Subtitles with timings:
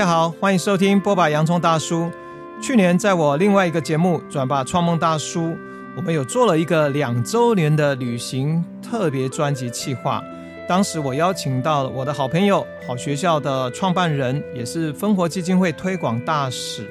[0.00, 2.10] 大家好，欢迎收听波把洋葱大叔。
[2.58, 5.48] 去年在我另外一个节目《转吧创梦大叔》，
[5.94, 10.24] 我们有做了一个两周年的旅行特别专辑企划。
[10.66, 16.88] 当时我邀请到了我的好朋友、好学校的创办人，也是芬活基金会推广大使，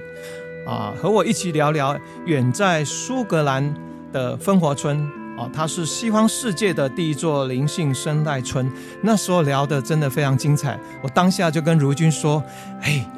[0.68, 3.74] 啊，和我一起聊聊远在苏格兰
[4.14, 5.19] 的芬活村。
[5.40, 8.70] 哦，它是西方世界的第一座灵性生态村。
[9.02, 10.78] 那时候聊的真的非常精彩。
[11.02, 12.44] 我当下就跟如君说
[12.84, 13.10] ：“哎，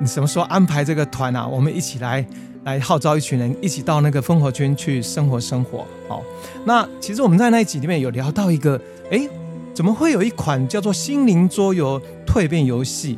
[0.00, 1.46] 你什么时候安排这个团啊？
[1.46, 2.26] 我们一起来，
[2.64, 6.20] 来号召一群人一起到那个烽火圈去生活生活。”好，
[6.64, 8.80] 那其实我们在那一集里面有聊到一个，
[9.12, 9.28] 哎，
[9.72, 13.16] 怎么会有一款叫做心灵桌游蜕变游戏？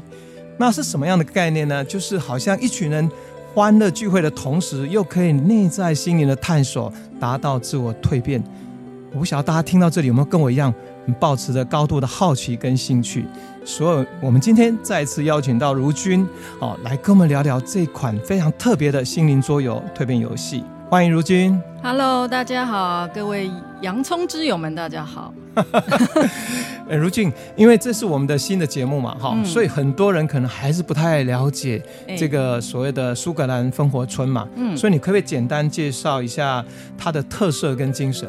[0.58, 1.82] 那是什么样的概念呢？
[1.82, 3.10] 就是好像一群人。
[3.52, 8.40] 欢乐聚会的同时，又可以内在心灵的探索，达到自我蜕变。
[9.12, 10.72] 我不晓得大家听到这里有没有跟我一样，
[11.04, 13.24] 很抱持着高度的好奇跟兴趣。
[13.64, 16.24] 所以，我们今天再次邀请到如君，
[16.60, 20.62] 哦，来跟我们聊聊这款非常特别的心灵桌游蜕变游戏。
[20.90, 21.56] 欢迎如君。
[21.84, 23.48] Hello，大家好，各位
[23.80, 25.32] 洋葱之友们，大家好。
[26.88, 31.80] 呃， 如君，因为这是我们的新的节目嘛，哈、嗯，所以很多人可能还是不太了解
[32.18, 36.64] 这个所谓的苏格兰芬活村嘛，嗯，所以你可不可以简单介绍一下
[36.98, 38.28] 它的特色跟精神？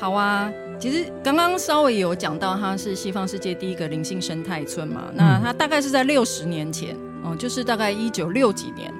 [0.00, 0.50] 好啊，
[0.80, 8.92] 其实刚刚稍微有讲到，它是西方世界第一个灵性生态村嘛，嗯、那它大概是在六十年前，哦，就是大概一九六几年。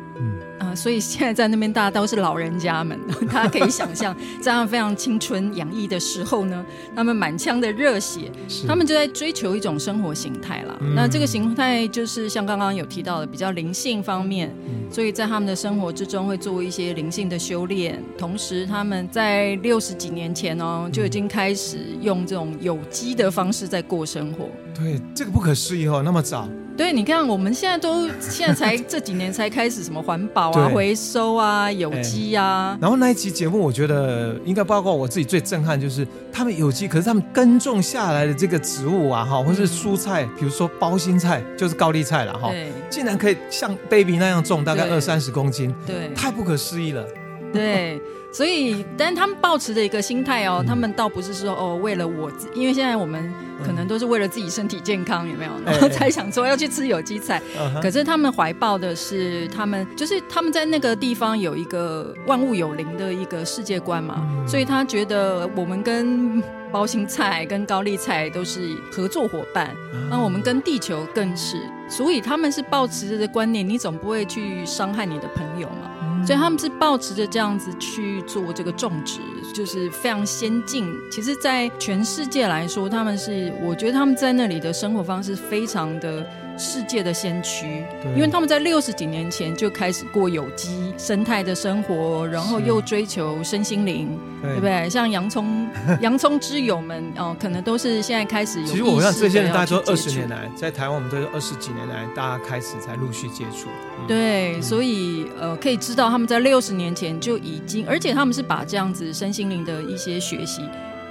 [0.75, 2.99] 所以现在在那边，大家都是老人家们，
[3.33, 8.31] 大家可以想象，在他们非常青春洋溢的时候呢，他们满腔的热血，
[8.67, 10.77] 他们就在追求一种生活形态啦。
[10.81, 24.49] 嗯、那这个形态就是像刚刚有提到的，比较灵性方面，嗯、所以在他们的生活之中会做一些灵性的修炼，同时他们在六十几年前哦，就已经开始用这种有机的方式在过生活。
[24.75, 26.49] 对，这个不可思议哦，那么早。
[26.77, 32.77] 对，你看，我们现在都现在才 这几年才开始什么环保啊、回收啊、有机啊。
[32.81, 42.51] 然后那一期节目，我觉得应该包括我自己最震撼，就是他们有机，可是他们耕种下来的这个植物啊，哈，或是蔬菜，比如说包心菜，就是高丽菜了，哈，
[42.91, 47.07] 竟然可以像 baby 那样重，大概二三十公斤，对，太不可思议了。
[47.53, 48.01] 对。
[48.35, 53.33] 所以，但是他们保持的一个心态哦，他们倒不是说哦，为了我，因为现在我们
[53.65, 55.53] 可能都是为了自己身体健康，有没有？
[55.65, 57.41] 然后才想说要去吃有机菜。
[57.81, 66.43] 可是他们怀抱的是，他们就是他们在那个地方有一个万物有灵的一个世界观嘛，所以他觉得我们跟
[66.73, 69.71] 包心菜、跟高丽菜都是合作伙伴，
[70.11, 71.57] 那我们跟地球更是，
[71.89, 75.93] 所以他们是抱持着的观念，你总不会去伤害你的朋友嘛。
[76.27, 79.21] 所以他们是抱持着这样子去做这个种植，
[79.55, 80.87] 就是非常先进。
[81.11, 86.27] 其实，在全世界来说，他们是，我觉得他们在那里的生活方式非常的。
[86.57, 87.85] 世界的先驱，
[88.15, 94.89] 因为他们在六十几年前就开始过有机生态的生活，然后又追求身心灵，对不对？
[94.89, 95.69] 像洋葱
[96.01, 98.67] 洋葱之友们哦，可能都是现在开始有。
[98.67, 103.69] 其实我想这些人大概说二十年来，在台湾我们都是二十几年来，大家开始才陆续接触。
[104.01, 110.63] 嗯、对，所以呃，可以知道他们在六十年前就已经，而且他们是把这样子身心灵的一些学习。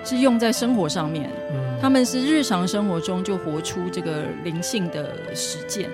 [0.04, 1.30] 是用在生活上面，
[1.82, 5.90] 他们是日常生活中就活出这个灵性的实践。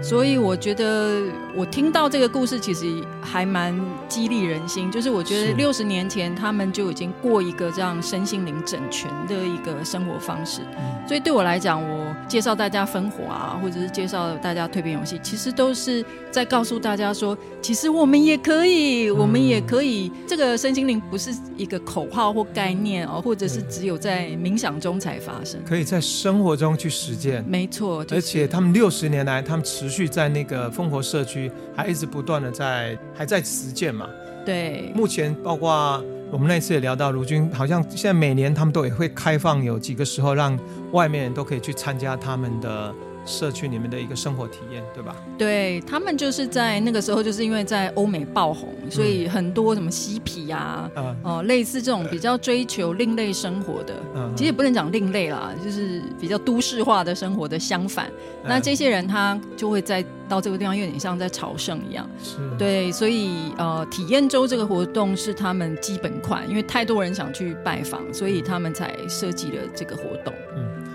[0.00, 1.22] 所以我觉得，
[1.54, 2.86] 我听到这个故事其实
[3.20, 3.78] 还蛮
[4.08, 4.90] 激励人心。
[4.90, 10.60] 就是我觉得六十年前他们就已经过一个这样身心灵整全的一个生活方式。
[11.06, 20.12] 所以对我来讲，我介绍大家分活啊，或者是介绍大家蜕变游戏，其实都是在告诉大家说，其实我们也可以，我们也可以。
[20.26, 27.42] 这个身心灵不是一个口号或概念哦，或者是只有在冥想中才发生，可以在生活中去实践。
[27.48, 34.06] 没错，而且他们六十年来，他们持持续在那个烽火社区，还一直不断的在还在实践嘛。
[34.44, 40.58] 对，目前包括我们那次也聊到，如今好像现在每年他们都也会开放有几个时候，让
[40.92, 42.94] 外面人都可以去参加他们的。
[43.28, 45.14] 社区里面的一个生活体验，对吧？
[45.36, 58.06] 对，他们就是在那个时候，就是因为在欧美爆红，所以很多什么嬉皮啊，哦、嗯呃，类似这种比较追求另类生活的，嗯、其实也不能讲另类啦，就是比较都市化的生活的相反。
[58.42, 62.08] 嗯、那这些人他就会在到这个地方，有点像在朝圣一样。
[62.22, 70.32] 是，对，所以呃，体验周这个活动是他们基本款，因为太多人想去拜访，所以他们才设计了这个活动。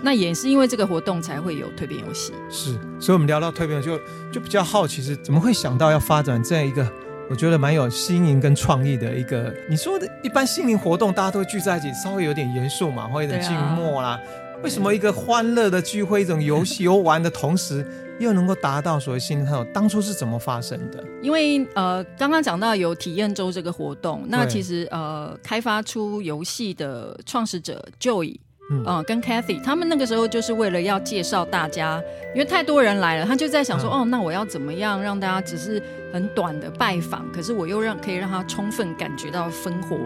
[0.04, 0.06] 嗯。
[0.06, 3.98] 那也是因为这个活动才会有蜕变游戏，是，所以我们聊到蜕变就
[4.30, 6.86] 就比较好奇，是怎么会想到要发展这样一个，
[7.30, 9.52] 我觉得蛮有新颖跟创意的一个。
[9.68, 14.20] 你说的一般心灵活动，大家都会聚在一起，稍微有点严肃嘛，或者有点静默啦。
[14.62, 17.86] 为什么一个欢乐的聚会，一种游戏游玩的同时，
[18.18, 19.64] 又能够达到所谓心灵探索？
[19.72, 21.02] 当初是怎么发生的？
[21.22, 28.36] 因为呃，刚刚讲到有体验周这个活动，那其实呃，开发出游戏的创始者 Joey。
[28.70, 32.02] 嗯、呃，跟 Kathy 他们那个时候就是为了要介绍大家，
[32.34, 35.82] 因为太多人来了，他就在想说，嗯、哦，那我要怎么样让大家只是
[36.12, 39.96] 很短的拜访，可是我又让可以让他充分感觉到分活，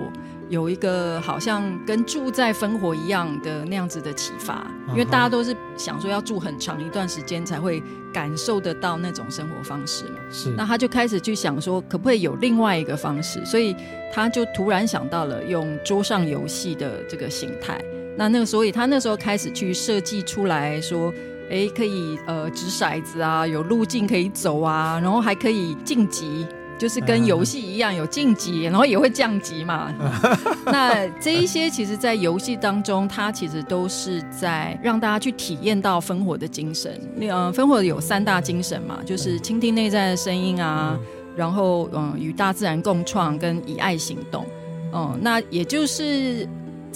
[0.49, 7.81] 有一个好像跟住在分活一样的那样子的启发，因为大家都是想说要住很长一段时间才会
[8.13, 10.19] 感受得到那种生活方式嘛。
[10.33, 13.77] 是，那他就开始去想说，可不可以有另外一个方式，所以
[14.13, 17.81] 他就突然想到了用桌上游戏的这个形态。
[18.19, 21.15] 那那个，所以他那时候开始去设计出来说，
[21.49, 26.45] 哎，可以呃掷骰子啊，有路径可以走啊，然后还可以晋级，
[26.77, 29.95] 就是跟游戏一样有晋级，然后也会降级嘛。
[30.67, 37.01] 那这一些其实，在游戏当中，它其实都是在让大家去体验到烽火的精神。
[37.15, 40.99] 那呃，烽火有三大精神嘛，就是倾听内在的声音啊，
[41.37, 44.45] 然后嗯，与大自然共创跟以爱行动。
[44.93, 46.49] 嗯，那也就是。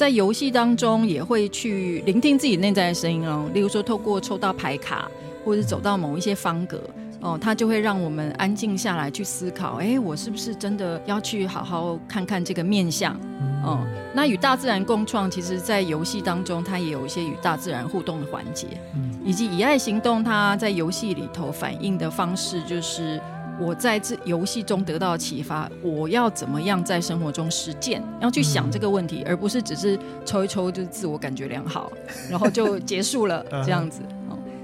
[0.03, 5.09] 在游戏当中也会去聆听自己内在的声音哦，例如说透过抽到牌卡，
[5.45, 6.83] 或者走到某一些方格
[7.21, 13.15] 哦，它就会让我们安静下来去思考，哎，我是不是真的要去好好看看这个面相？
[13.63, 18.67] 哦，那与大自然共创，其实在游戏当中它也有一些与大自然互动的环节，
[19.25, 23.21] 以及以爱行动，它在游戏里头反映的方式就是。
[23.61, 28.03] 我在这游戏中得到启发，我要怎么样在生活中实践？
[28.21, 31.93] 要去想这个问题，而不是只是抽一抽就是自我感觉良好，
[32.31, 34.01] 然后就结束了 这样子。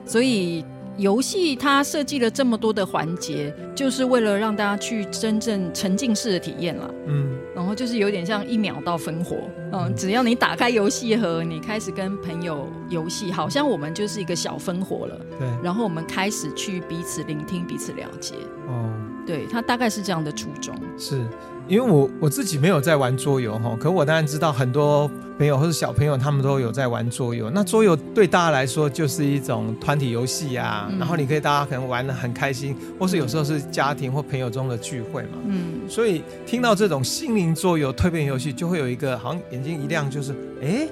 [0.07, 0.65] 所以。
[0.99, 6.93] 游戏它设计了这么多的环节，就是为了让大家去真正沉浸式的体验了。
[7.07, 9.37] 嗯，然后就是有点像一秒到分火。
[9.73, 15.21] 嗯，只要你打开游戏盒，你开始跟朋友游戏，好像我们就是一个小分火了。
[15.39, 18.35] 对，然后我们开始去彼此聆听、彼此了解。
[18.67, 18.93] 哦，
[19.29, 20.75] 对，他大概是这样的初衷。
[20.99, 21.23] 是。
[21.69, 27.51] 因为我我自己没有在玩桌游哈，可我当然知道很多朋友或者小朋友他们都有在玩桌游。
[27.51, 35.37] 那桌游对大家来说就是一种团体游戏啊，嗯、然后你可以大家可能玩的很开心，或是有时候是家庭或朋友中的聚会嘛。
[35.45, 40.89] 嗯，所以听到这种心灵桌游蜕变游戏，就会有一个好像眼睛一亮，就是哎，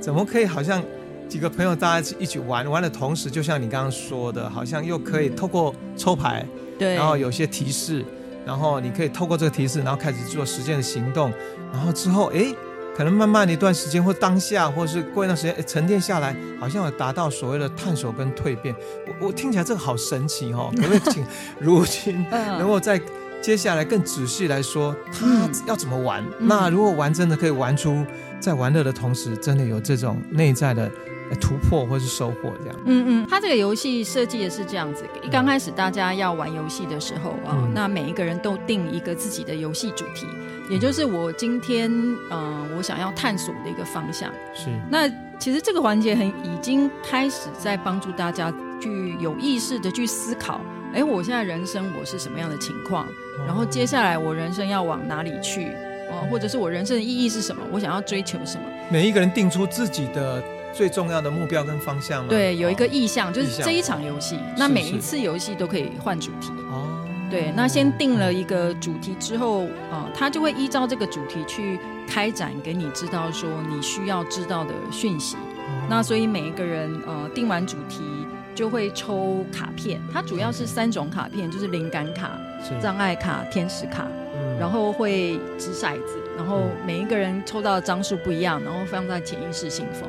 [0.00, 0.82] 怎么可以好像
[1.28, 6.44] 几个朋友大家一起玩，玩的同时，就像你刚刚说的，好像又可以透过抽牌，
[6.78, 8.04] 对，然后有些提示。
[8.46, 11.30] 然后你可以透过这个提示，然后开始做实践的行动，
[11.70, 12.46] 然后之后，哎，
[12.96, 18.74] 可能慢慢的一段时间，或当下，或是过一段时间，哎，沉淀下来，好像有达到所谓的探索跟蜕变。
[19.20, 21.22] 我我听起来这个好神奇哦，可不可以请
[21.60, 22.98] 如今能够在
[23.42, 25.26] 接下来更仔细来说，他
[25.66, 26.24] 要怎么玩？
[26.40, 28.02] 嗯、那如果玩真的可以玩出
[28.40, 30.90] 在玩乐的同时，真的有这种内在的。
[31.36, 40.26] 突破或是收获这样，嗯嗯，他这个游戏设计的是这样子，一刚开始大家要玩游戏的时候啊，嗯、那每一个人都定一个自己的游戏主题，
[40.70, 44.32] 也就是我今天嗯、呃，我想要探索的一个方向。
[44.54, 45.08] 是，那
[45.38, 50.60] 其实这个环节很已经开始在帮助大家去有意识的去思考，
[50.94, 53.06] 哎，我现在人生我是什么样的情况？
[53.46, 55.68] 然后接下来我人生要往哪里去？
[56.10, 57.62] 哦，或者是我人生的意义是什么？
[57.70, 58.64] 我想要追求什么？
[58.90, 60.42] 每一个人定出自己的。
[60.78, 62.28] 最重要的目标跟方向吗？
[62.28, 64.38] 对，有一个意向，就是这一场游戏。
[64.56, 66.52] 那每一次游戏都可以换主题。
[66.70, 67.04] 哦。
[67.28, 75.36] 对，那先定了一个主题之后，啊，他就会依照这个主题去开展，给你知道说你需要知道的讯息。
[75.90, 78.00] 那所以每一个人，呃，定完主题
[78.54, 80.00] 就会抽卡片。
[80.12, 82.38] 它主要是三种卡片，就是灵感卡、
[82.80, 84.06] 障碍卡、天使卡。
[84.60, 90.08] 然后会掷骰子，然后每一个人抽到的张数不一样，然后放在潜意识信封。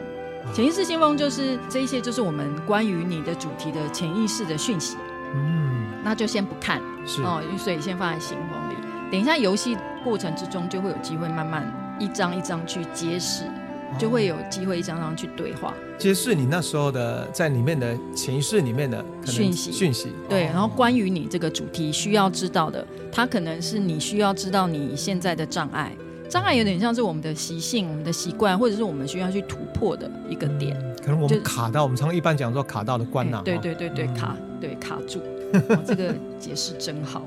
[0.53, 4.97] 潜意识信封就是这一些，就是我们关于你的主题的潜意识的讯息。
[5.33, 8.75] 嗯，那就先不看，是哦，所以先放在信封里。
[9.11, 20.11] 等一下游戏过程之中，就会有机会慢慢一张一张去揭示，哦、就会有机会一张张去对话，揭示你那时候的在里面的潜意识里面的讯息讯息。
[20.27, 25.91] 对，然后关于你这个主题需要知道的，它可能是你需要知道你现在的障碍。
[26.29, 30.77] 障碍有点像是我们的习性、我们的习惯，或者是我们需要去突破的一个点。
[30.79, 33.41] 嗯、可能我们卡到，就我们常一般讲说卡到的关呐。
[33.43, 35.19] 对对对对，卡对卡住、
[35.69, 37.25] 哦，这个解释真好。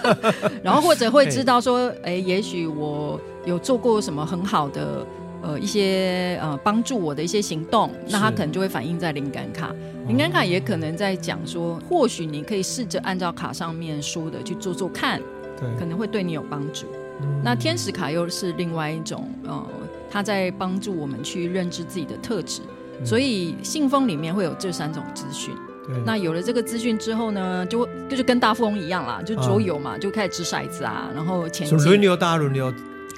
[0.64, 5.06] 然后或者会知道说，哎，也许我有做过什么很好的
[5.42, 9.74] 呃一些呃帮助我的一些行动，那它可能就会反映在灵感卡。
[10.06, 15.20] 灵感卡也可能在讲说，或许你可以试着按照卡上面说的去做做看，
[15.60, 16.86] 对，可能会对你有帮助。
[17.42, 19.66] 那天使卡又是另外一种，呃，
[20.10, 22.62] 它在帮助我们去认知自己的特质。
[23.04, 25.54] 所以信封里面会有这三种资讯。
[25.86, 31.78] 对那有了这个资讯之后呢，就就是跟大富翁一样啦，就桌游嘛，啊、就开始掷骰子啊，然后前进。
[31.78, 32.70] 轮流大家轮流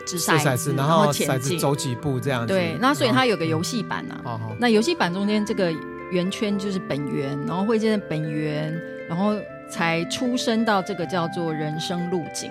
[0.07, 2.53] 掷骰子，然后骰子走几步这样子。
[2.53, 4.21] 对，那所以它有个游戏板啊。
[4.25, 5.73] 哦、那游戏版中间这个
[6.13, 8.73] 圆圈就是本源，然后会见本源，
[9.09, 9.35] 然后
[9.71, 12.51] 才出生到这个叫做人生路径。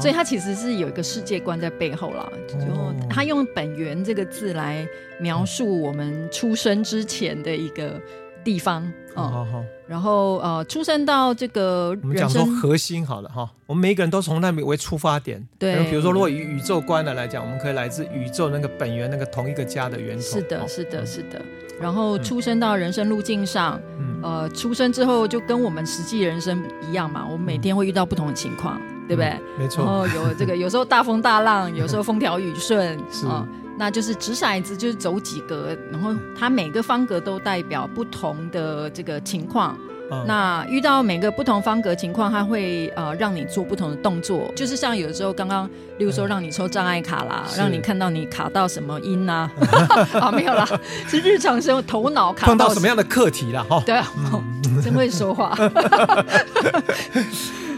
[0.00, 2.56] 所以他其实是有一个世界观在背后啦，就
[3.08, 4.86] 他用“本源”这个字来
[5.20, 8.00] 描述我们出生之前的一个
[8.44, 9.64] 地方哦。
[9.86, 15.46] 然后呃，出生到这个我们讲说核心好了哈，我们每一个人都从那里为出发点。
[15.58, 20.22] 对，比如说，如果以宇宙观的来讲，我们可以来自宇宙那个本源，那个同一个家的源头。
[20.22, 21.40] 是的，是的，是的。
[21.80, 23.80] 然后出生到人生路径上，
[24.22, 28.80] 呃，出生之后就跟我们实际人生一样嘛，我们每天会遇到不同的情况。
[29.06, 29.28] 对不对？
[29.30, 29.84] 嗯、没错。
[29.84, 33.48] 然后有这个，有时候大风大浪，有时候风调雨顺， 是啊、嗯，
[33.78, 39.76] 那就是掷骰子，就是走几格，然后它每个方格都代表不同的这个情况。
[40.08, 49.50] 嗯、那遇到每个不同方格情况，它会呃让你做不同的动作，就是像有的时候刚刚，例如说让你抽障碍卡啦，嗯、让你看到你卡到什么音啊，
[50.20, 50.64] 啊没有啦，
[51.08, 53.66] 是日常生活头脑卡到碰到什么样的课题啦？
[53.68, 55.58] 哈，对啊，嗯、真会说话。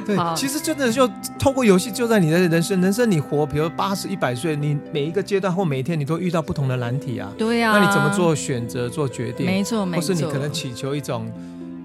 [0.08, 1.06] 对，其实真的就
[1.38, 7.30] 透过游戏，就在你的人生，人生你活，比如八十、一百岁，你每一个阶段或每一天，你都遇到不同的难题啊。
[7.36, 9.44] 对呀、啊，那你怎么做选择、做决定？
[9.44, 10.00] 没错，没错。
[10.00, 11.30] 或是你可能祈求一种，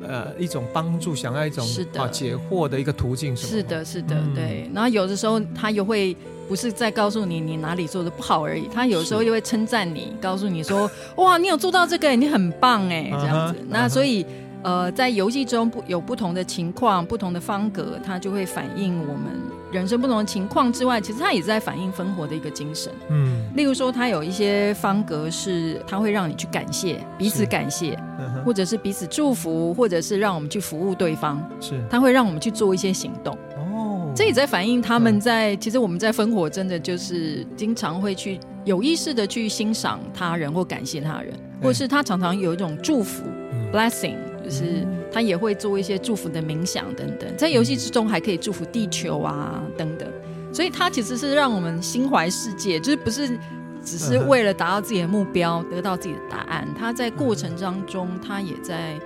[0.07, 4.71] 呃，一种帮助，想要一种啊解惑的一个途径，是的，是的，嗯、对。
[4.73, 6.15] 然后有的时候他又会
[6.47, 13.59] 不是在告诉你你哪里做的不好而已，他有的时候又会称赞你，告诉你说，哇，你有做到这个，你很棒哎，这样子。
[13.59, 14.25] Uh 那所以。
[14.63, 19.33] 呃，在游戏中不有不同的情况、不同的方格，它就会反映我们
[19.71, 22.91] 人生不同的情况之外，其实它也在反映分活的一个精神。
[23.09, 31.43] 嗯，例如说，它有一些方格是它会让你去感谢彼此，感谢，嗯、或者是彼此祝福，或者是让我们去服务对方。
[31.59, 33.37] 是，它会让我们去做一些行动。
[33.57, 44.15] 哦，这也在反映他们在、嗯、其实我们在分活，真的就是经常会去有意识的去欣赏他人或感谢他人，或者是他常常有一种祝福、嗯、（blessing）。
[44.43, 50.07] 就是他也会做一些祝福的冥想等等，在游戏之中还可以祝福地球啊等等，
[50.51, 53.39] 所以他其实是让我们心怀世界，就是不是
[53.83, 58.99] 只是为了达到自己的目标，得到自己的答案，他在过程当中他也在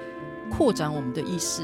[0.49, 1.61] 扩展我们的意识。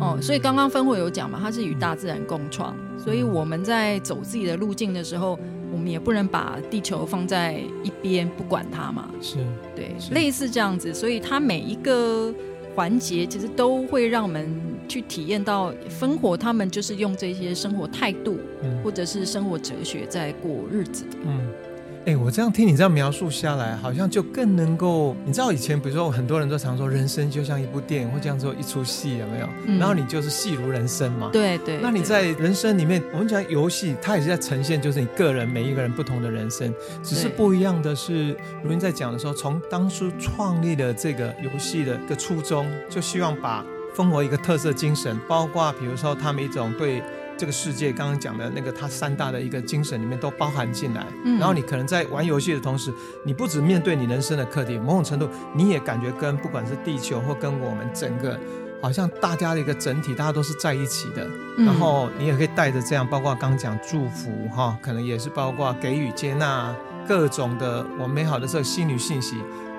[0.00, 5.38] 哦，所以刚刚分会有讲嘛，他是与大自然共创，所以我们在走自己的路径的时候，
[5.72, 9.08] 我们也不能把地球放在一边不管它嘛。
[9.22, 9.38] 是
[9.74, 12.34] 对，类似这样子，所以他每一个。
[12.76, 14.46] 环节其实都会让我们
[14.86, 21.04] 去体验到烽火，他们就是用这些生活态度，嗯、或者是生活哲学在过日子。
[21.24, 21.40] 嗯。
[22.06, 29.48] 哎、欸，我这样听你这样描述下来，好像就更能够，你知道以前比如说很多人都常说人生就像一部电影，或这样做一出戏，有没有？
[29.66, 31.30] 嗯、然后你就是戏如人生嘛。
[31.32, 31.80] 对对。
[31.82, 36.72] 那你在人生里面，我们讲游戏，它也是在呈现，就是你个人每一个人不同的人生，
[37.02, 47.02] 只是不一样的是，如您在讲的时候，从当初创立的这个游戏的一个初衷，就希望把烽火一个特色精神，包括比如说他们一种对。
[47.36, 51.06] 这个世界刚刚讲的那个，它三大的一个精神里面都包含进来。
[51.24, 52.92] 嗯，然后你可能在玩游戏的同时，
[53.24, 58.38] 你不止面对你人生的课题，某种程度你也感觉跟不管是地球或跟我们整个，
[58.80, 61.28] 好像大家的一个整体，大家都是在一起的。
[61.58, 66.74] 然后你也可以带着这样，包括刚刚讲祝福哈，可能也是包括给予、接纳
[67.06, 69.36] 各种的我美好的这个心理信息，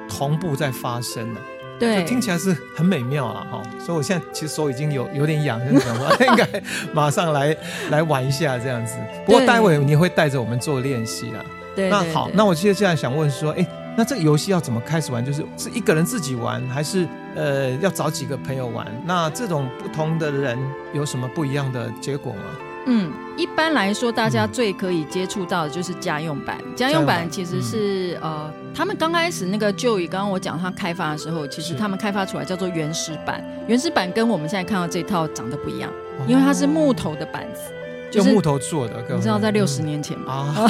[0.08, 1.42] 同步在发生了。
[1.80, 3.62] 对，听起来是很美妙啊，哈！
[3.80, 6.48] 所以我现在其实手已经有有点痒，就想说 应该
[6.94, 7.56] 马上来
[7.90, 8.96] 来玩一下这样子。
[9.26, 11.46] 不过待会你会带着我们做练习啦。
[11.76, 13.66] 对，那好，那我接下来想问说，哎，
[13.96, 15.24] 那这个游戏要怎么开始玩？
[15.24, 18.88] 就是是一个人自己玩，还是呃要找几个朋友玩？
[19.06, 20.58] 那这种不同的人
[20.94, 22.42] 有什么不一样的结果吗？
[22.90, 26.58] 嗯，一般来说，大家最可以接触到的就是家用版。
[26.74, 33.44] 家用版其实是、嗯、呃，他们刚开始那个 Joy，刚刚我讲他开发的时候，其实他们开发出来叫做原始版。
[33.66, 37.62] 原始版跟我们现在看到这套长得不一样，哦、因为它是木头的板子，
[38.12, 39.04] 就是木头做的。
[39.10, 40.54] 你知道在六十年前吗？
[40.56, 40.70] 啊、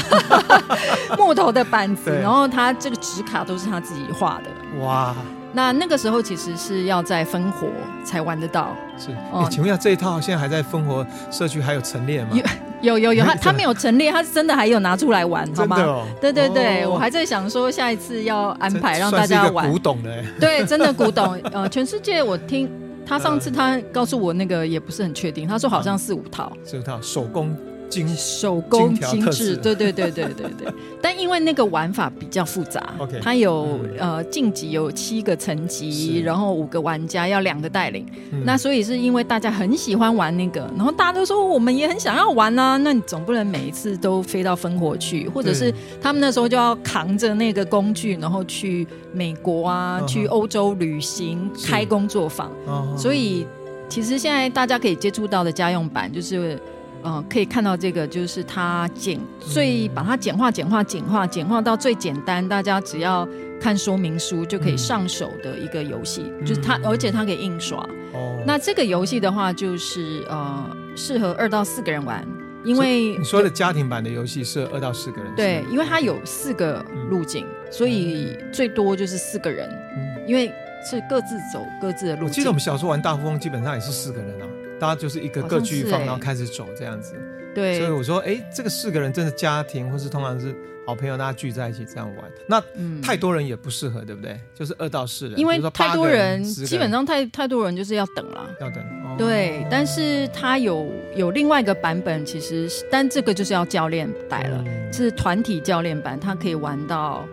[1.19, 4.79] 木头的板子，然后它这个纸卡都是他自己画的。
[4.79, 5.13] 哇。
[5.51, 7.67] 那那个时候其实是要在分火
[8.05, 8.73] 才玩得到。
[8.97, 12.37] 是，哦，请问一下，这一套现在还在分火社区还有陈列吗？
[12.81, 16.05] 有有有有， 他他没有陈列，他是真的还有拿出来玩，好吗？
[16.21, 19.71] 对对对，我还在想说下一次要安排让大家玩。
[19.71, 21.33] 古董的， 对，真的古董。
[21.51, 22.69] 呃，全世界我听
[23.05, 26.51] 他上次他告诉我那个也不是很确定，他说好像四五套。
[26.63, 27.55] 四五套手工。
[27.89, 30.73] 精手工精致，对对对对对对。
[31.01, 38.05] 但因为那个玩法比较复杂它有呃晋级有七个层级，然后五个玩家要两个带领，
[38.43, 52.51] 那所以是因为大家很喜欢玩那个，然后大家都说我们也很想要玩啊，那你总不能每一次都飞到烽火去，或者是他们那时候就要扛着那个工具，然后去美国啊，去欧洲旅行，开工作坊，
[52.97, 53.45] 所以
[53.87, 56.59] 其实现在大家可以接触到的家用版就是。
[57.07, 63.25] 嗯，可以看到这个，就是它简最把它简化、简化、简化、简化到最简单，大家只要
[63.61, 66.25] 看说明书就可以上手的一个游戏。
[66.39, 67.77] 嗯、就是它，而且它可以印刷。
[68.13, 72.27] 哦，那这个游戏的话，就是呃，适合二到四个人玩，
[72.65, 75.33] 因为你说的家庭版的游戏是二到四个人。
[75.33, 79.69] 对，因为它有四个路径，嗯、所以最多就是四个人。
[79.69, 80.51] 嗯，因为
[80.89, 82.27] 是各自走各自的路径。
[82.27, 84.47] 我记得我们小时候玩大富翁，基本上也是四个人啊。
[84.79, 87.13] 大家就是一个各据一方，然后开始走这样子。
[87.53, 90.55] 对，所以我说，哎，这个四个人真的家庭，或是通常是
[90.85, 92.31] 好朋友，大家聚在一起这样玩。
[92.47, 92.61] 那
[93.01, 94.39] 太多人也不适合，对不对？
[94.53, 98.47] 就是二到四人，因为太多人，基本上太太多人就是要等了。
[98.61, 98.83] 要等。
[99.17, 107.25] 对，但是他有有另外一个版本，其实但这个就是要教练带了，是团体教练版，他可以玩到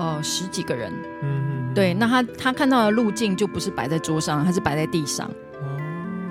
[0.00, 0.92] 呃十几个人。
[1.22, 1.74] 嗯嗯。
[1.74, 5.30] 对，那他他看到的路径就不是摆在桌上，他是摆在地上。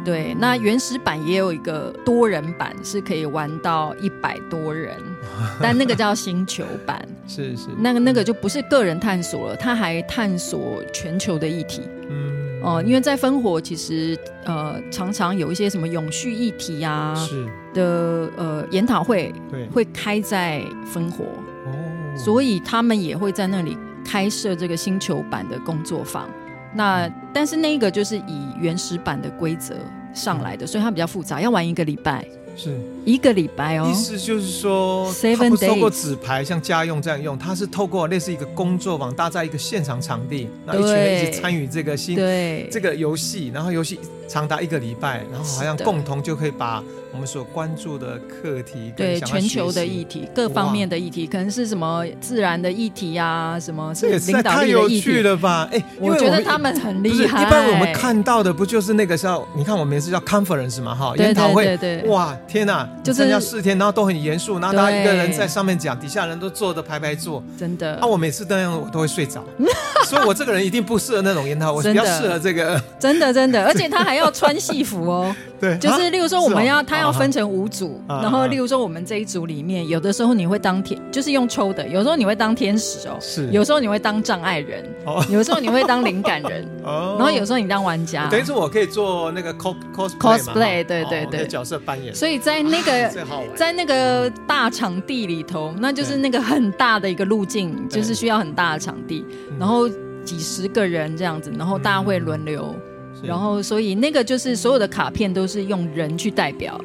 [0.05, 4.95] 对，那原始版也有一个多人版，是可以玩到一百多人，
[5.61, 11.81] 但那个叫星球版， 是是，那个那个就不是个人探索了，它还探索全球的议题。
[12.09, 21.25] 嗯，哦、呃，因为在烽火其实呃常常有一些什么永续议题啊是的呃研讨会，对，会开在烽火，
[21.65, 26.27] 哦，所以他们也会在那里开设这个星球版的工作坊。
[26.73, 29.75] 那但是那个就是以原始版的规则
[30.13, 33.89] 上来的，所以它比较复杂，要玩一个礼拜，是一个礼拜哦。
[33.89, 46.83] 意思就是说它不是透过纸牌像家用这样用，它是透过类似一个工作坊搭在一个现场场地，那一群人一起参与这个新对这个游戏，然后游戏长达一个礼拜，然后好像共同就可以把。
[47.11, 55.67] 我们所关注的课题，对全球的议题，各方面的议题，可能是什么自然的议题啊，什么是领导力的议题，太有趣了吧？
[55.71, 57.41] 哎，我觉得他们很厉害。
[57.41, 67.95] 一般我们看到的不就是那个叫你看我们也是叫 conference 嘛，哈，研讨会，对对，哇，天哪，就是要四天，然后都很严肃，然后大家一个人在上面讲，底下人都坐着排排坐，真的。
[67.95, 69.43] 啊，我每次那样我都会睡着，
[70.05, 72.81] 所以我这个人一定不适合那种研讨会，我比较适合这个。
[72.99, 75.35] 真的真的，而且他还要穿戏服哦。
[75.59, 85.25] 对，就是例如说我们要他要分成五组，然后例如说我们这一组里面，有的时候你会当天，就是用抽的，有时候你会当天使哦，是，有时候你会当障碍人，哦。
[85.29, 87.15] 有时候你会当灵感人， 哦。
[87.17, 89.75] 然后有时候你当玩家，等于说我可以做那个 cos
[90.19, 92.13] cosplay，对对对，角色扮演。
[92.13, 93.09] 所以在那个
[93.55, 99.25] 在那个大场地里头，那就是那个很大的一个路径，就是需要很大的场地，
[99.59, 99.87] 然后
[100.25, 102.75] 几十个人这样子，然后大家会轮流。
[103.23, 106.79] 然后，所以那个就是所有的卡片都是用人去代表，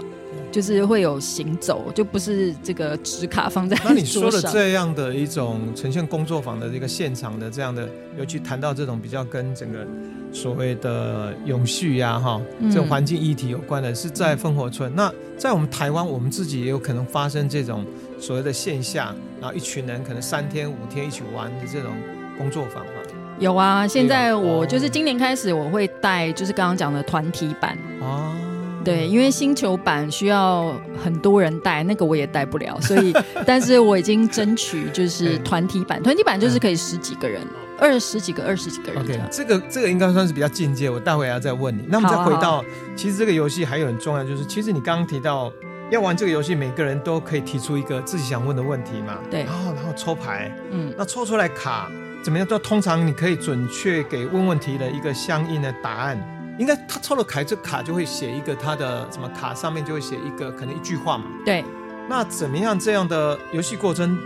[0.51, 3.77] 就是会有行走，就不是这个纸卡放在。
[3.85, 9.87] 那你说的这样的一种呈现工作坊的这个现场的这样的，尤其谈到这种比较跟整个
[10.33, 14.90] 所谓的永续呀、啊、哈，这种环境议题有关的，是在烽火村。
[14.92, 17.85] 嗯、那在我们台湾，我们自己也有可能发生这种
[18.20, 21.90] 所谓的线下，然后一群人可能三天五天一起玩的这种
[22.37, 22.92] 工作坊嘛。
[23.38, 28.33] 有啊，现在我就是今年开始我会带，就是刚刚讲的团体版哦。
[28.85, 33.14] 对，因为星球版需要很多人带，那个我也带不了，所以，
[33.47, 37.40] 但是我已经争取就是团体版，团体版就是可以十几个人，
[37.79, 39.03] 二十几个、二十几个人。
[39.03, 41.83] OK，这个这个应该算是比较进阶，我待会要再问你。
[41.88, 42.62] 那我们再回到，
[42.94, 45.51] 其实这个游戏还有很重要，就是其实你刚刚提到
[45.90, 49.18] 要玩这个游戏，每个人都可以提出一个自己想问的问题嘛。
[49.31, 51.90] 对，然后然后抽牌，嗯，那抽出来卡。
[52.24, 52.48] 怎么样？
[52.48, 56.18] 就通常你可以准确给问问题的一个相应的答案。
[56.58, 61.26] 应该他抽了牌，这卡就会写一个他的什么卡上面就会写一个可能一句话嘛。
[61.44, 61.62] 对。
[62.08, 64.16] 那怎么样这样的游戏过程？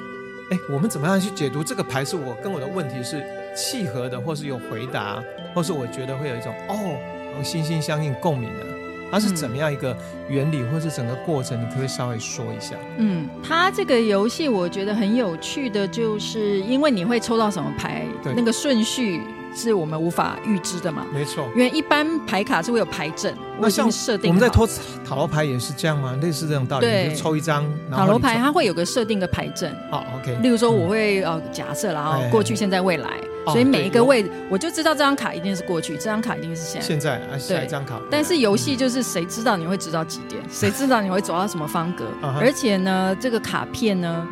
[0.50, 2.04] 哎，我们怎么样去解读这个牌？
[2.04, 3.20] 是我跟我的问题是
[3.56, 5.20] 契合的，或是有回答，
[5.52, 6.96] 或是我觉得会有一种哦，
[7.42, 8.77] 心心相印共鸣的。
[9.10, 9.96] 它是怎么样一个
[10.28, 11.60] 原理，或是整个过程？
[11.60, 12.76] 你可不可以稍微说一下？
[12.98, 19.22] 嗯，它这个游戏我觉得很有趣的，就是因为你会抽到什么牌，那个顺序
[19.54, 21.06] 是我们无法预知的嘛。
[21.12, 24.30] 没错，因为一般牌卡是会有牌阵，那像设定。
[24.30, 24.66] 我们在抽
[25.04, 26.16] 塔罗牌也是这样吗？
[26.20, 29.74] 类似这种道理，对，就抽一张塔罗牌，它会有个设定的牌阵。
[29.90, 30.36] 好，OK。
[30.42, 33.08] 例如说，我会呃假设，然后过去、现在、未来。
[33.46, 36.86] 所以每一个位置我就知道这张卡一定是过去，这张卡一定是现在。
[36.86, 38.00] 现在啊，下一张卡。
[38.10, 40.42] 但是游戏就是谁知道你会知道几点？
[40.50, 42.06] 谁知道你会走到什么方格？
[42.40, 44.26] 而且呢，这个卡片呢，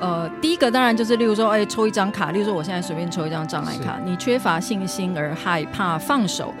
[0.00, 6.52] 呃，第一个当然就是，例如说，哎，抽一张卡，例如说我现在随便抽一张障碍卡，你缺乏信心而害怕放手，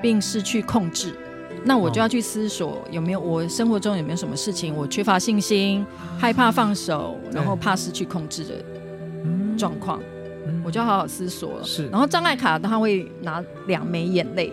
[0.00, 1.14] 并失去控制。
[1.62, 5.84] 那我就要去思索有没有我生活中有没有什么事情我缺乏信心、
[6.18, 8.54] 害怕放手，然后怕失去控制的
[9.58, 10.00] 状况，
[10.64, 11.64] 我就要好好思索了。
[11.64, 14.52] 是，然后障碍卡他会拿两枚眼泪，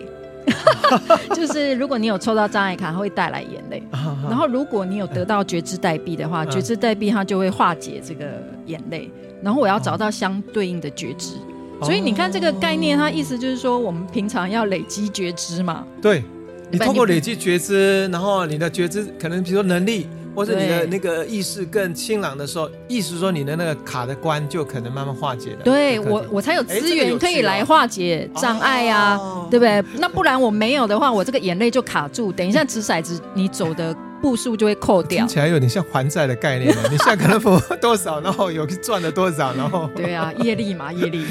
[1.34, 3.82] 就是如果你有抽到障碍卡，它会带来眼泪。
[4.28, 9.10] 然后如果你有得到觉知代币的话，觉知代币它就会化解这个眼泪。
[9.42, 11.34] 然后我要找到相对应的觉知，
[11.82, 15.86] 所以你看这个概念，它意思就是说我们平常要累积觉知嘛。
[16.02, 16.22] 对。
[16.70, 20.06] 你通过累积觉知，然后你的觉知可能比如说能力，
[20.38, 25.64] 或者你的那个意识更清朗的时候，意思说你的那个卡的关就可能慢慢化解了。
[25.64, 29.82] 对我，我才有资源可以来化解障碍啊，哦、对不对？
[29.98, 32.30] 那不然我没有的话，我这个眼泪就卡住。
[32.30, 33.92] 等一下掷骰子，你走的。
[34.20, 36.68] 步数就会扣掉，听起来有点像还债的概念。
[36.90, 41.24] 你现在可能付多少，然后有赚了多少，然后 对啊， 业力嘛，业力。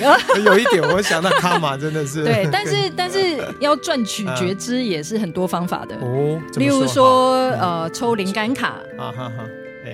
[0.43, 6.39] 有一点，我想到卡玛真的是对，但是但是要赚取觉知也是很多方法的哦。
[6.56, 9.45] 例如说，呃，抽灵感卡啊哈哈。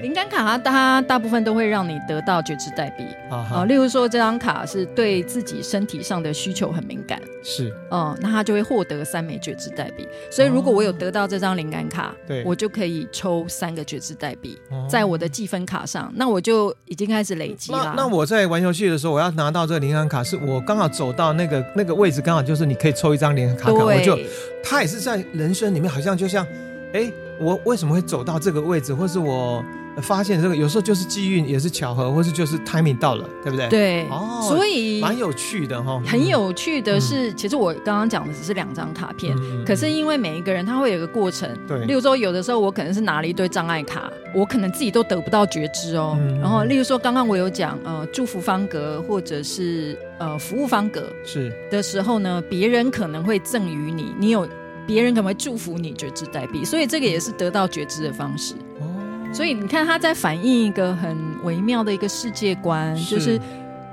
[0.01, 10.07] 灵感卡它它大部分都会让你得到觉知代币啊，例如说这张卡是对自己身体上的需求很敏感，是，嗯，那它就会获得三枚觉知代币。
[10.31, 14.57] 所以如果我有得到这张灵感卡，对，我就可以抽三个觉知代币
[14.89, 17.93] 在我的积分卡上，那我就已经开始累积了。
[17.95, 24.17] 那我在玩游戏的时候，我要拿到这个灵感卡，是我刚好走到那个那个位置，刚好就是你可以抽一张灵感卡，卡，我就
[24.63, 26.45] 它也是在人生里面，好像就像，
[26.93, 29.63] 哎，我为什么会走到这个位置，或是我。
[30.01, 33.69] 发现这个有时候就是机运，也是巧合，或是就是 timing 到了，对不对？
[33.69, 36.01] 对，哦，所以蛮有趣的哈。
[36.03, 41.85] 很有趣的是，嗯、其实我刚刚讲的只是两张卡片，嗯、可是因为每一个人他会有一个过程，对。
[41.85, 46.17] 例如说，有的时候我可能是拿了一堆障碍卡，我可能自己都得不到觉知哦。
[46.19, 54.49] 嗯、然后，例如说，刚刚我有讲呃祝福方格或者是呃服务方格是的时候呢，别人可能会赠予你，你有
[54.85, 58.53] 别人可能会祝福你觉知代币，所以这个也是得到觉知的方式。
[58.79, 58.89] 哦。
[59.33, 63.39] 所以你看，他在反映一个很微妙的一个世界观，是就是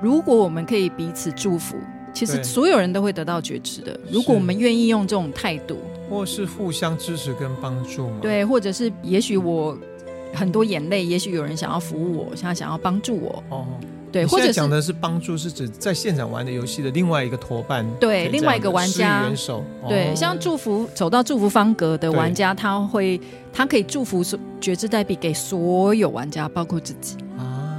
[0.03, 1.77] 如果我们可以彼此祝福，
[2.13, 3.99] 其实所有人都会得到觉知的。
[4.11, 5.79] 如果我们愿意用这种态度，
[6.11, 9.79] 或是互相支持跟帮助嘛，对，或者是也许我
[10.35, 13.67] 很多眼泪，也许有人想要服务我，想要想要帮助我哦。
[14.13, 23.21] 对，或者讲的是帮助，是指在现场玩的游戏的另外一个伙伴，对，另外一个玩家，元首，对，像祝福走到祝福方格的玩家，他会，
[23.53, 24.25] 他可以祝福
[24.61, 27.79] 觉知代币给所有玩家，包括自己啊。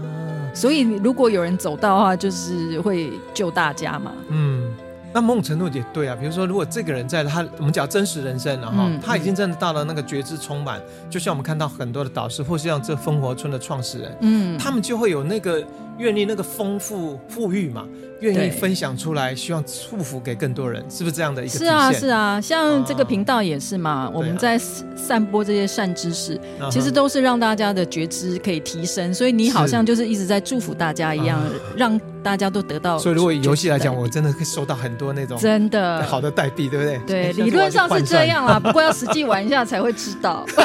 [0.54, 4.14] 所以如果有人走到的话，就是会救大家嘛。
[4.30, 4.74] 嗯。
[5.14, 15.62] 那某种程度也对啊，比如说，如果这个人在他我们讲真实人生，然后他已经真的到了那个觉知充满，嗯、就像我们看到很多的导师，或是像这烽火村的创始人，嗯，他们就会有那个
[16.02, 17.88] 愿意，那个丰富富裕嘛。
[18.22, 21.58] 愿意分享出来，希望祝福给更多人，是不是这样的一个？
[21.58, 24.60] 是啊，是啊，像这个频道也是嘛，我们在
[24.96, 31.42] 散播这些善知识，其实都是让大家的觉知可以提升，所以你好像就是一直在祝福大家一样，
[31.76, 33.00] 让大家都得到。
[33.00, 37.34] 所以如果游戏来讲，我真的会收到很多那种真的好的代币，对不对？
[37.34, 40.46] 对， 理论上是这样啦，不过要实际玩一下才会知道。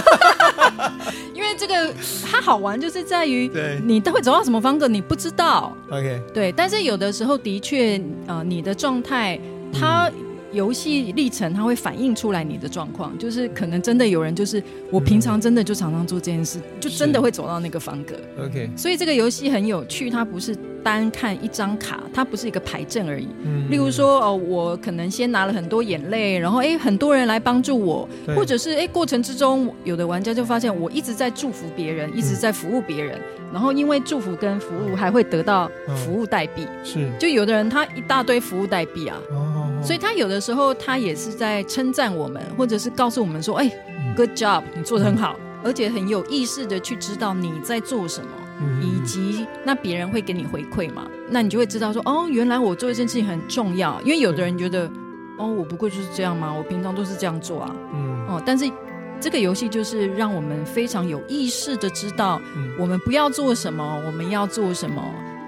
[1.33, 1.95] 因为这个
[2.31, 3.51] 它好玩，就是在于
[3.85, 5.73] 你都会走到什么方格，你不知道。
[5.91, 7.37] OK，对，但是有的时候。
[7.47, 9.39] 的确，呃，你的状态，
[9.73, 10.11] 它
[10.57, 18.15] 游戏历程，它会反映出来你的状况，就是可能真的有人，就是我平常真的就常常做这件事，就真的会走到那个方格。
[18.43, 23.29] OK，所以这个游戏很有趣，它不是单看一张卡，它不是一个牌阵而已。
[23.45, 33.21] 嗯，例如说，哦，我可能先拿了很多眼泪，然后哎，很多人来帮助我，或者是哎，过程之中，有的玩家就发现我一直在祝福别人，一直在服务别人。
[33.53, 35.71] 然后因为祝福跟服务还会得到
[36.05, 37.09] 服务代币，是。
[37.19, 39.17] 就有的人他一大堆服务代币啊，
[39.83, 43.71] 所以他有的时候他也是在称赞我们，或者是告诉我们说，哎
[44.17, 48.29] ，good job，你做的很好，而且很有意识的去知道你在做什么，
[48.81, 54.91] 以及那别人会给你回馈嘛，那你就会知道说，哦，原来我做一件事情很重要，因为有的人觉得，
[55.39, 56.53] 哦，我不过就是这样吗？
[56.53, 58.71] 我平常都是这样做啊，嗯，哦，但是。
[59.19, 62.39] 这个游戏就是让我们非常有意识的知道，
[62.79, 65.03] 我们不要做什么，我们要做什么。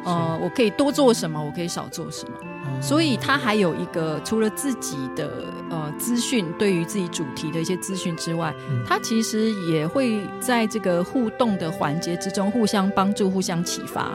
[0.07, 2.33] 呃，我可以多做什么，我可以少做什么。
[2.81, 8.55] 所以他还有一个，除了自己的呃资讯，对于自己主题的一些资讯之外，
[8.87, 14.13] 他其实也会在这个互动的环节之中互相帮助、互相启发。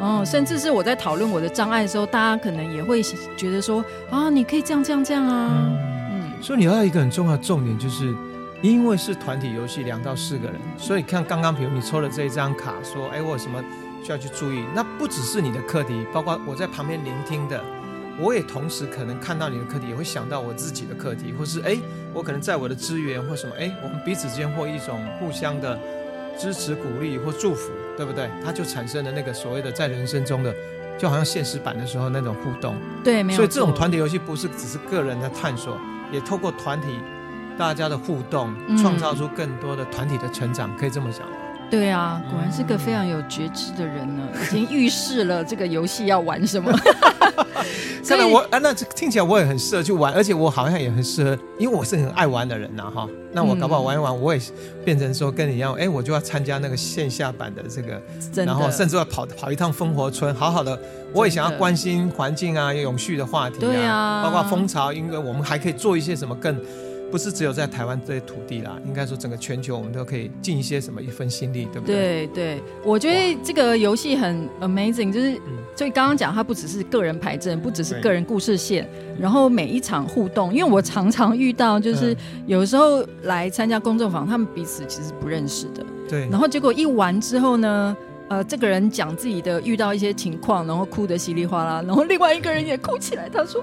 [0.00, 3.00] 哦，甚至是我在讨论我的障碍的时候，大家可能也会
[3.36, 5.50] 觉得说啊，你可以这样这样这样啊。
[5.54, 5.78] 嗯，
[6.12, 8.12] 嗯，所以你要一个很重要的重点就是，
[8.60, 13.62] 因为是团体游戏，两到四个人，所以看刚刚比如你抽了这一张卡，说哎，我有什么
[14.02, 14.64] 需要去注意？
[14.74, 17.62] 那不只是你的课题，包括我在旁边聆听的。
[18.18, 21.76] 我也同时可能看到你的课题，也会想到我自己的课题，或是哎，
[22.12, 25.78] 我可能在我的资源或什么，哎，我们彼此之间或一种互相的
[26.38, 28.30] 支持、鼓励或祝福，对不对？
[28.44, 30.54] 它就产生了那个所谓的在人生中的，
[30.96, 32.76] 就好像现实版的时候那种互动。
[33.02, 33.36] 对，没有。
[33.36, 35.76] 所以这种团体游戏不是只是个人的探索，
[36.12, 36.98] 也透过团体
[37.58, 41.26] 大家的互动，创造出更多的团体的成长，嗯、可以这么讲。
[41.70, 46.72] 对啊，果然是个非常有觉知的人呢，已经预示了这个游戏要玩什么。
[48.06, 53.08] 看来我啊，那听起来我也很适合去玩，而且我好像也很适合，因为我是很爱玩的人呐，哈。
[53.32, 54.40] 那我搞不好玩一玩，我也
[54.84, 58.00] 变成说跟你一样，哎，我就要参加那个线下版的这个，
[58.44, 60.78] 然后甚至要跑跑一趟烽火村，好好的，
[61.12, 66.56] 我也想要关心环境啊，永续的话题啊，对啊，包括蜂巢，因为我们还可以做一些什么更。
[67.10, 72.26] 不是只有在台湾这些土地啦，应该说整个全球，我们都可以尽一些什么一份心力，对不对？
[72.26, 75.40] 对对，我觉得这个游戏很 amazing，就是
[75.76, 78.88] 所以刚刚讲它不只是个人牌阵，不只是个人故事线，
[79.18, 87.96] 然后每一场互动，因为我常常遇到，就是有时候来参加工作坊，他们彼此其实不认识的，对，然后结果一玩之后呢。
[88.28, 93.28] 呃，这个人讲自己的遇到一些情况，然后哭得稀里哗啦，然后另外一个人也哭起来。
[93.28, 93.62] 他说：“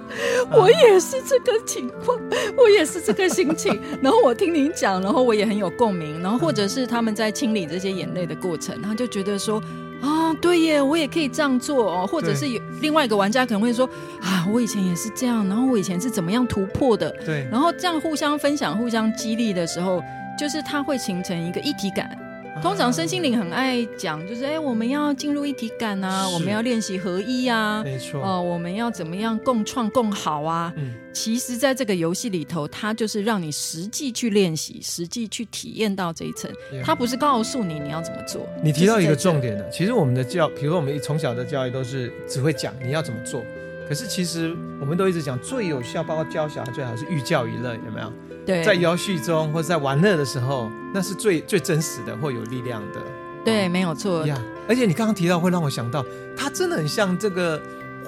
[0.54, 2.16] 我也是这个情况，
[2.56, 3.80] 我也是这个心情。
[4.04, 6.22] ”然后我听您讲，然后我也很有共鸣。
[6.22, 9.62] 然后或者是他们在清理这些眼泪的过程，他就觉得说
[10.00, 13.90] ：“啊，对耶，我也可以这样做哦。”或者是有另外一个玩家可能会说
[14.22, 17.48] ：“啊，我以前也是这样，然后我以前是怎么样突破的？”对。
[17.52, 20.04] 然后这样互相分享、互相激励的时候，
[20.38, 22.16] 就是它会形成一个一体感。
[22.62, 30.72] 通常身心灵很爱讲，就是哎，我们要进入一体感啊，我们要练习合一啊，没错，哦，我们要怎么样共创共好啊？
[30.78, 36.52] 嗯，其实，在这个游戏里头，它就是让你实际去练习，实际去体验到这一层。
[36.84, 38.48] 它不是告诉你你要怎么做。
[38.64, 43.42] 你提到一个重点的，其实我们的教，比如说我们从小的教育都是只会讲你要怎么做，
[43.90, 48.14] 可是其实我们都一直讲最有效，包括教小孩最好是寓教于乐，有没有？
[48.46, 53.00] 对，在游戏中或者在玩乐的时候，那是最最真实的或有力量的。
[53.44, 54.40] 对，没有错呀。
[54.68, 56.06] 而且你刚刚提到，会让我想到，
[56.38, 57.62] 它真的很像这个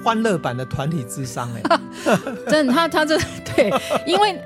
[0.03, 1.79] 欢乐版的团体智商哎。
[2.47, 3.17] 真的，他他这
[3.55, 3.73] 对，
[4.05, 4.39] 因为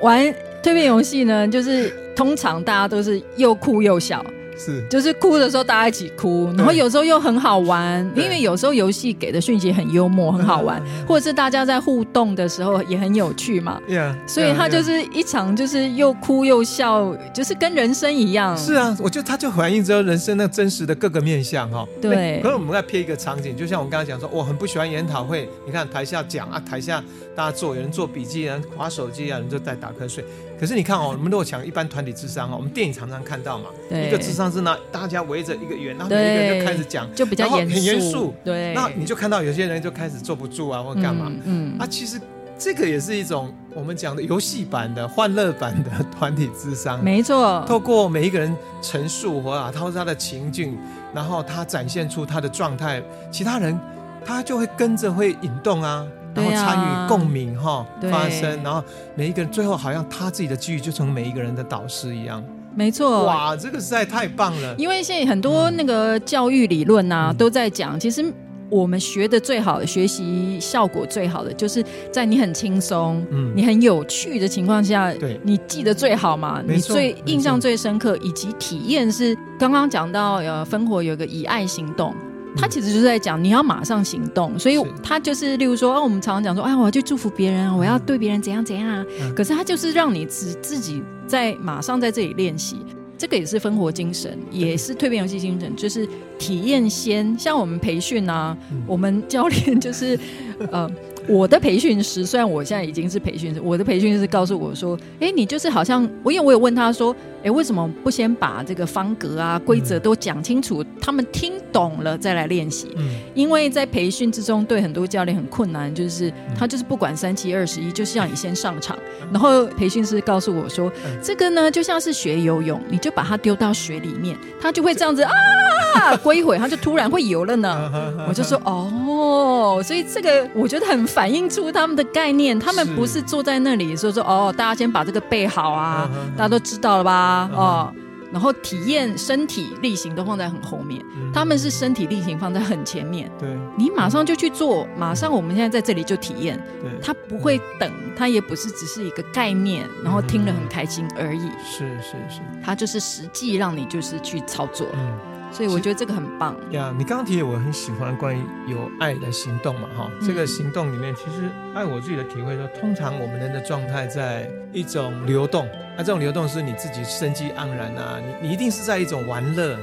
[0.00, 0.24] 玩
[0.62, 4.24] 蜕变游戏呢，就是通常大家都是又哭又笑。
[4.64, 13.80] 是，就是哭的时候大家一起哭，然后有时候又很好玩，因为有时候游戏给的讯息很幽默，很好玩，或者是大家在互动的时候也很有趣嘛。
[13.88, 18.56] Yeah, 所以它就是一场就是又哭又笑，就是跟人生一样。
[18.56, 21.86] 是啊，我觉得它就反映着人生那真实的各个面相哈。
[22.00, 22.40] 对。
[22.42, 27.02] 可是我们再瞥一个场景，就像我们刚才讲说，我很不喜欢研讨会，你看台下讲啊，台下
[27.34, 30.24] 大家做，有人做笔记，有人划手机啊，有人就在打瞌睡。
[30.62, 38.34] 可是你看哦，我们如果讲一般团体智商哦，我们电影常常看到嘛，一个智商是那大家围着一个圆，然后每一个人就开始讲，就比较严肃，很严肃。
[38.44, 41.26] 对，那你就看到有些人就开始坐不住啊，或干嘛。
[41.28, 42.16] 嗯，嗯啊，其实
[42.56, 47.02] 这个也是一种我们讲的游戏版的欢乐版的团体智商。
[47.02, 50.78] 没错，透过每一个人陈述或啊，他他的情境，
[51.12, 53.76] 然后他展现出他的状态，其他人
[54.24, 56.06] 他就会跟着会引动啊。
[56.34, 58.82] 然后参与共鸣哈发生，然后
[59.14, 62.42] 每一个人最后好像他自己的机遇就成每一个人的导师一样。
[62.74, 64.74] 没错，哇，这个实在太棒了。
[64.78, 68.24] 因为现在很多那个教育理论呐、啊嗯、都在讲，其实
[68.70, 82.14] 我们学的最好的学习效果最好的，就是在你很轻松、嗯、你很有趣的情况下，对，你记得最好嘛，你最印象最深刻，以及体验是刚刚讲到呃，芬活有个以爱行动。
[82.56, 89.04] 他其实就是在讲你要马上行动，所以他就是，例如说，哦，我们常常讲说，啊，我要去祝福别人，我要对别人怎样怎样啊。
[89.34, 92.78] 可是他就是让你自自己在马上在这里练习，
[93.16, 97.36] 这个也是分活精神，也是蜕变游戏精神，就是体验先。
[97.38, 100.18] 像我们培训啊，我们教练就是，
[100.70, 100.90] 呃。
[101.28, 112.90] 我的培训师，虽然我现在已经是培训师，我的培训师告诉我说：“哎，你就是好像我，因为我有问他说，哎，为什么不先把这个方格啊、规则都讲清楚，他们听懂了再来练习？
[112.96, 118.98] 嗯，因为在培训之中，对很多教练很困难，就是他就是不管三七二十一，就是要你先上场。
[119.30, 120.90] 然后培训师告诉我说，
[121.22, 127.90] 这个呢就像是学游泳，你就把它丢到水里面，它就会这样子啊，过一会他就突然会游了呢。
[128.26, 131.02] 我就说哦，所以这个我觉得很。
[131.12, 137.31] 反映出他们的概念，他们不是坐在那里说说哦，大家先把这个背好啊，大家都知道了吧？
[137.52, 137.94] 哦，
[138.32, 143.30] 然后体验身体力行都放在很后面，嗯、他们是身体力行放在很前面。
[143.38, 146.58] 对，你马上就去做，马上我们现在在这里就体验。
[146.80, 151.48] 对，他不会等，他也不是只是一个概念，然后听了很开心而已。
[151.64, 154.86] 是是是，他就是实际让你就是去操作。
[154.94, 155.31] 嗯。
[155.52, 156.92] 所以我觉得这个很棒呀！
[156.96, 169.76] 你刚刚提的我很喜欢关于有爱的行动嘛，哈、嗯，这个行动里面其实按我自己的体会说，通常我们人的状态在一种流动，那这种流动是你自己生机盎然啊，你你一定是在一种玩乐，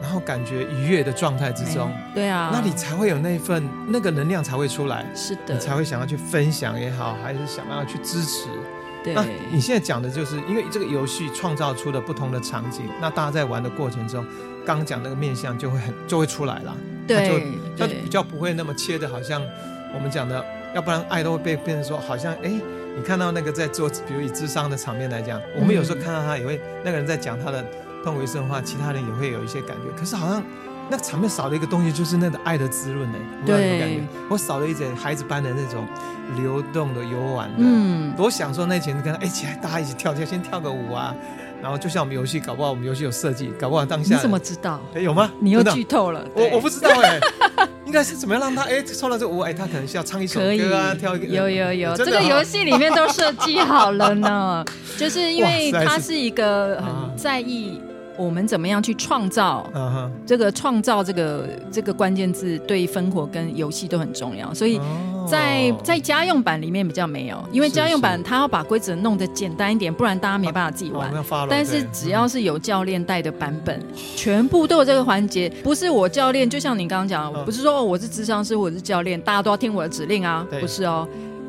[0.00, 8.46] 然后感觉愉悦的状态之中，对啊，那你才会有那份那个能量才会出来，是的，你才会想要去分享也好，还是想要去支持。
[9.02, 14.24] 对，那你现在讲的就是因为这个游戏创造出的不同的场景，那大家在玩的过程中。
[14.76, 16.76] 刚讲那个面相就会很就会出来了，
[17.06, 17.42] 对，
[17.78, 19.40] 他就比较不会那么切的，好像
[19.94, 22.50] 我们讲的，要不然爱都会被变成说，好像哎，
[22.94, 27.64] 你看到那个在做，比如以智商的场面来讲，我们有时候看到他也会那个人在讲他的
[28.04, 30.42] 痛苦一生的话，其他人也会有一些感觉，可是好像
[30.90, 34.02] 那个场面少了一个东西，就是那个爱的滋润呢，对，感觉。
[34.28, 35.86] 我少了一点孩子般的那种
[36.36, 41.14] 流动的游玩，嗯，多享受那前跟他一起来，大家一起跳跳，先跳个舞啊。
[41.62, 44.80] 然后就像我们游戏，搞不好我们游戏有设计，搞不好当下你怎么知道？
[44.94, 45.30] 哎，有吗？
[45.40, 47.18] 你又剧透了，我我不知道哎，
[47.84, 54.64] 应该是怎么样让他哎抽到这个舞，哎，他可能是要唱一首歌啊，跳一个，有有有，这个游戏里面都设计好了呢，
[54.96, 57.80] 就是因为他是一个很在意。
[58.16, 59.64] 我们怎么样去创造？
[60.26, 64.80] 这个创造这个这个关键字对分活跟游戏都很重要，所以
[65.28, 71.12] 在在家用版里面比较没有，因为家用版它要把规则弄得简单一点，不然大家没办法自己玩。
[71.48, 73.80] 但是只要是有教练带的版本，
[74.16, 81.06] 全部都有这个环节，不是我教练，就像你刚刚讲，不是说我是智商师，我是教练，大家都要听我的指令啊，不是哦。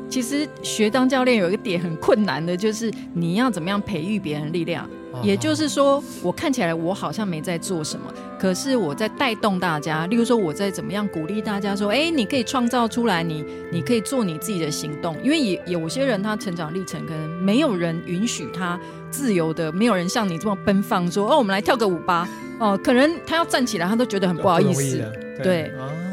[0.08, 4.88] 其实学当教练有一个点很困难的，就是你要怎么样培育别人力量。
[5.22, 10.06] 也就是说，我看起来我好像没在做什么，可是我在带动大家。
[10.06, 18.78] 例如说，我在怎么样鼓励大家说：“哎，你可以创造出来，你你可以做你自己的行动。”因为也有些人他成长历程可能没有人允许他
[19.10, 22.28] 自由的，没有人像你这么奔放说：“哦，我们来跳个舞吧。”
[22.60, 24.98] 哦，可能他要站起来，他都觉得很不好意思。
[25.38, 25.72] 对，对，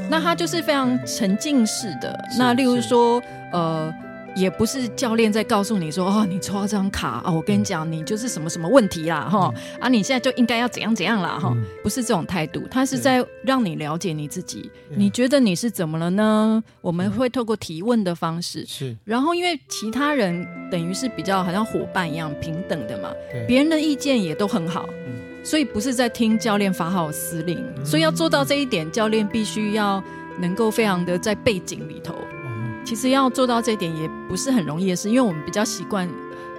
[0.09, 2.17] 那他就是非常沉浸式的。
[2.37, 3.93] 那例如说，呃。
[4.37, 16.63] 也不是教练在告诉你说哦，你抽到这张卡啊、哦，我跟你讲，你就是什么什么问题啦哈、嗯、啊，你现在就应该要怎样怎样啦哈，嗯、不是这种态度，他是在让你了解你自己，你觉得你是怎么了呢？
[16.81, 23.09] 我们会透过提问的方式，是，然后因为其他人等于是比较好像伙伴一样平等的嘛，
[23.47, 24.87] 别人的意见也都很好，
[25.43, 30.03] 所以不是在听教练发号施令，所以要做到这一点，教练必须要
[30.39, 32.15] 能够非常的在背景里头。
[32.87, 36.07] 其实要做到这一点也不是很容易的事，因为我们比较习惯，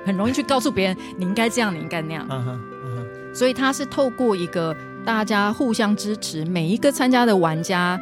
[0.05, 2.29] 很容易去告诉别人你应该这样，你应该那样。
[2.29, 3.35] Uh uh.
[3.35, 7.99] 所以他是透过一个大家互相支持，每一个参加的玩家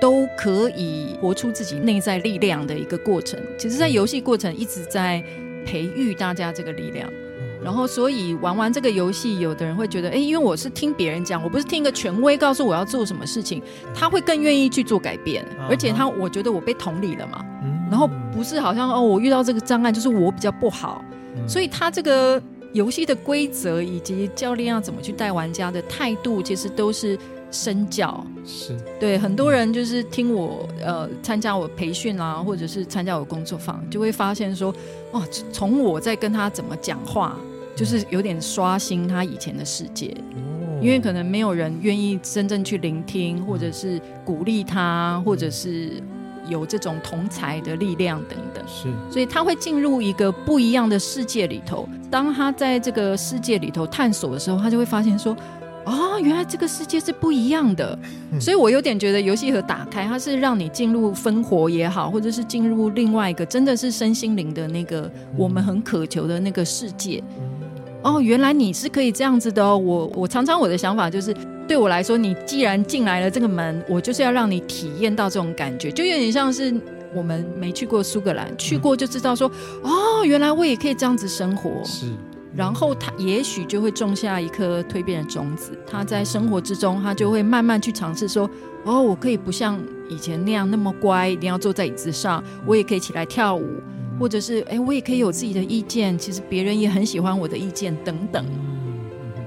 [0.00, 3.38] 都可以活出自己内在力量的一个过程。
[3.58, 5.22] 其实，在游戏过程一直在
[5.66, 7.06] 培育大家这个力量。
[7.62, 13.62] 然后，所以玩完这个游戏，有的人会觉得，哎，因为我是听别人讲，我不是听一个权威告诉我要做什么事情，
[13.94, 17.44] 他会更愿意去做改变，而且他，我觉得我被同理了嘛。
[17.90, 21.02] 然后不是好像哦，我遇到这个障碍就是我比较不好，
[21.48, 22.40] 所以他这个
[22.74, 27.18] 游戏的规则以及教练要怎么去带玩家的态度，其实都是
[27.50, 28.22] 身教。
[28.44, 28.76] 是。
[29.00, 34.72] 对很多人就是听我呃参加我培训啊，或者是参加我工作坊，就会发现说
[35.10, 37.34] 哦，从我在跟他怎么讲话，
[37.78, 40.12] 就是有点刷新他以前的世界，
[40.82, 46.02] 因为可能没有人愿意真正去聆听，或者是鼓励他，或者是。
[46.48, 51.86] 有这种同才的力量等等，是，所以他会进入一个不一样的世界里头。
[52.10, 55.36] 当他在这个世界里头探索的时候，他就会发现说
[55.84, 57.98] ：“哦，原来这个世界是不一样的。”
[58.40, 67.22] 所以我有点觉得游戏盒打开，它是让你进入分活也好，或者是进入另外一个真的是身心灵的那个我们很渴求的那个世界。
[68.02, 69.76] 哦，原来你是可以这样子的哦。
[69.76, 71.34] 我我常常我的想法就是。
[71.68, 76.74] 对我来说，你既然进来了这个门，我就是要让你体验到这种感觉，就有点像是
[77.14, 79.46] 我们没去过苏格兰，去过就知道说，
[79.82, 81.70] 哦，原来我也可以这样子生活。
[81.84, 82.06] 是，
[82.56, 88.48] 然后他也许就会种下一颗蜕变的种子，他在生活之中，他就会慢慢去尝试说，
[88.84, 89.78] 哦，我可以不像
[90.08, 93.68] 以前那样那么乖，一定要坐在椅子上，我也可以起来跳舞，
[94.18, 98.44] 或者是，哎，我也可以有自己的意见，其实别人也很喜欢我的意见，等等。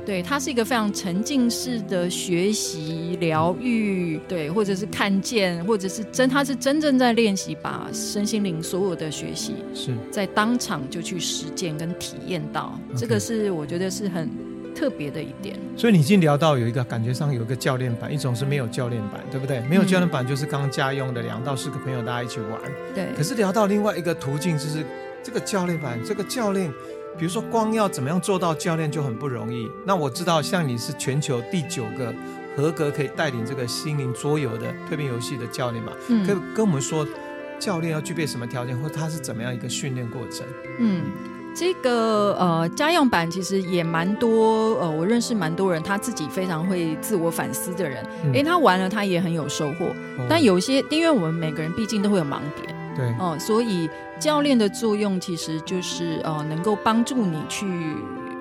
[0.03, 14.27] 对，它是一个非常沉浸式的学习、疗愈，对，或者是看见，或者是真，他是真正在练习，把身心灵所有的学习是在当场就去实践跟体验到.这个是我觉得是很
[14.75, 15.57] 特别的一点。
[15.77, 19.61] 所以你已经聊到有一个感觉上有一个教练版，一种是没有教练版，对不对？
[19.61, 22.59] 没有教练版就是刚刚家用的两到四个朋友大家一起玩。
[22.93, 23.07] 对。
[23.15, 24.83] 可是聊到另外一个途径，就是
[25.23, 26.71] 这个教练版，这个教练，
[27.17, 29.69] 比如说光要怎么样做到教练就很不容易。
[29.85, 32.13] 那我知道，像你是全球第九个
[32.55, 35.91] 合格可以带领这个心灵桌游的蜕变游戏的教练嘛？
[36.09, 36.25] 嗯。
[36.25, 37.07] 可以跟我们说，
[37.59, 40.45] 教练要具备什么条件，或他是怎么样一个训练过程？
[40.79, 41.03] 嗯。
[41.53, 49.87] 这个呃家用版其实也蛮多呃，我认识蛮多人，他自己非常会自我反思的人，哎、嗯，他玩了他也很有收获。
[50.17, 53.89] 哦、但有些，因为我们每个人毕竟都会有盲点，对，哦、呃，所以
[54.19, 57.67] 教练的作用其实就是呃，能够帮助你去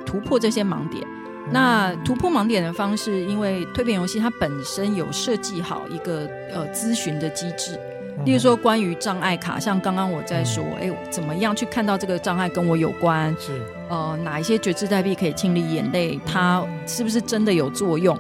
[0.06, 1.04] 突破这些盲点。
[1.46, 7.78] 嗯、那突破盲点的方式，因为蜕变游戏它本身有设计好一个呃咨询的机制。
[8.24, 13.34] 例如说，关于障碍卡，像刚刚我在说，哎、嗯，怎么样去看到这个障碍跟我有关？
[13.40, 16.20] 是，呃，哪一些觉知代币可以清理眼泪？
[16.26, 18.14] 它是不是真的有作用？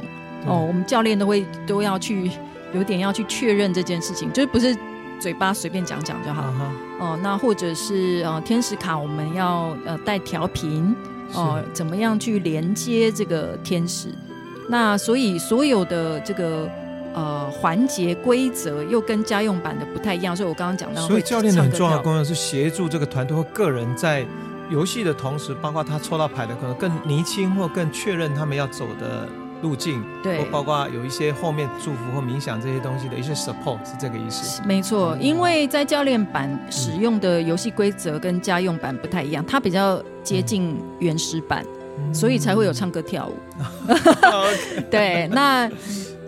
[0.46, 2.30] 哦，我们教练都会都要去，
[2.72, 4.74] 有点要去确认这件事情，就是不是
[5.20, 6.42] 嘴巴随便讲讲就好。
[6.42, 6.54] 哦、
[6.98, 7.04] uh huh.
[7.04, 10.96] 呃，那或者是呃，天使卡我们要呃带调频，
[11.34, 14.08] 哦、呃，怎么样去连接这个天使？
[14.66, 16.66] 那所以所有的这个。
[17.12, 24.24] 呃，环节规则又跟家用版的不太一样，所以我刚刚讲到，所以教练的很重要的功能是协助这个团队或个人在
[24.70, 29.28] 游戏的同时，包括他抽到牌的可能更厘清或更确认他们要走的
[29.60, 34.62] 路径，对，或包括有一些后面祝福或冥想这些东西的一些 support 是这个意思。
[34.64, 41.66] 没错，因为在教练版使用的游戏规则跟家用版不太一样，它比较接近原始版，
[41.98, 43.34] 嗯、所以才会有唱歌跳舞。
[44.88, 45.68] 对，那。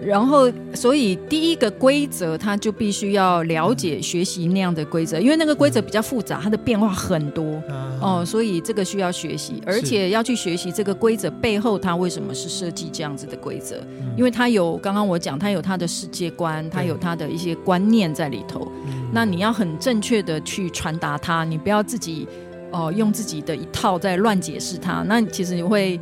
[0.04, 7.62] 然后，所以第一个规则，他就必须要了解、学习那样的规则，因为那个规则比较复杂，它的变化很多
[8.00, 13.76] 哦，所以这个需要学习，而且要去学习这个规则背后它为什么是设计这样子的规则，
[14.16, 18.70] 因为它有刚刚我讲，它有它的世界观，它有它的一些观念在里头，
[19.12, 22.26] 那你要很正确的去传达它，你不要自己
[22.72, 26.00] 哦用自己的一套在乱解释它，那其实你会。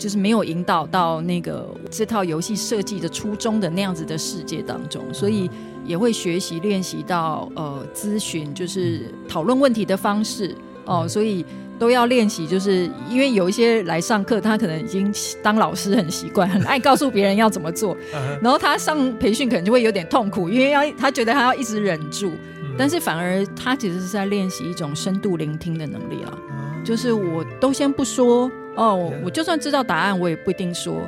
[0.00, 5.48] 就是没有引导到那个这套游戏设计的初衷的那样子的世界当中，所以
[5.84, 10.56] 也会学习练习到呃咨询，就是讨论问题的方式。
[10.86, 11.44] 哦，所以
[11.78, 12.46] 都要练习。
[12.46, 17.94] 就是因为有一些来上课，他可能已经当老师很习惯，很爱告诉别人要怎么做，
[18.42, 22.32] 然后他上培训可能就会有点痛苦，因为要他觉得他要一直忍住，
[22.76, 26.38] 但是反而他其实是在练习一种深度聆听的能力了，
[26.82, 28.50] 就是我都先不说。
[28.80, 31.06] 哦，我就算知道答案，我也不一定说。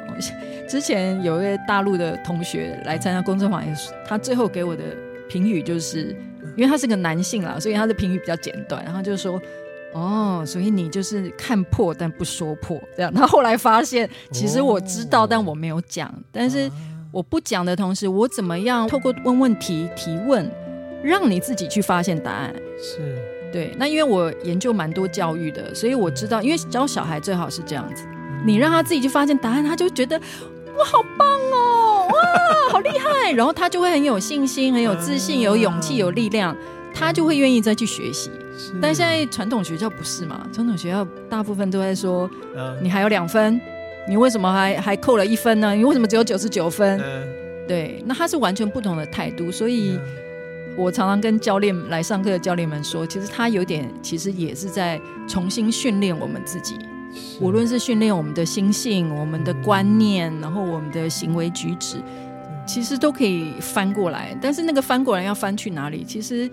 [0.68, 4.82] 之前有一位大陆的同学来参加工作坊，也是他最后给我的
[5.26, 6.14] 评语就是，
[6.54, 9.40] 因为他是个男性啦，所以他的评语比较简短，然后就说
[9.94, 16.12] ：“哦，所以你就是看破但不说破这样。”他后来发现，其实我知道，但我没有讲。
[16.30, 16.70] 但是
[17.10, 20.46] 我不讲的同时，我怎么样透过问问题提问，
[21.02, 22.54] 让你自己去发现答案？
[22.78, 23.31] 是。
[23.52, 28.04] 对，那因为我研究蛮多教育的，所以我知道，因为教小孩最好是这样子，
[28.46, 32.14] 你让他自己去发现答案，他就觉得哇，好棒哦，哇，
[32.72, 36.56] 好厉害，然后他就会很有信心、很有自信、有勇气、有力量，
[36.94, 38.30] 他就会愿意再去学习。
[38.80, 40.46] 但现在传统学校不是嘛？
[40.52, 42.30] 传统学校大部分都在说，
[42.80, 43.60] 你还有两分，
[44.08, 45.74] 你为什么还还扣了一分呢？
[45.74, 46.98] 你为什么只有九十九分？
[47.68, 49.98] 对，那他是完全不同的态度，所以。
[50.76, 56.76] 我常常跟教练来上课的教练们说，其实他有点，其实也是在重新训练我们自己。
[57.40, 61.98] 无论是训练我们的心性、我们的观念，嗯、然后我们的行为举止，
[62.66, 64.34] 其实都可以翻过来。
[64.40, 66.04] 但是那个翻过来要翻去哪里？
[66.04, 66.50] 其实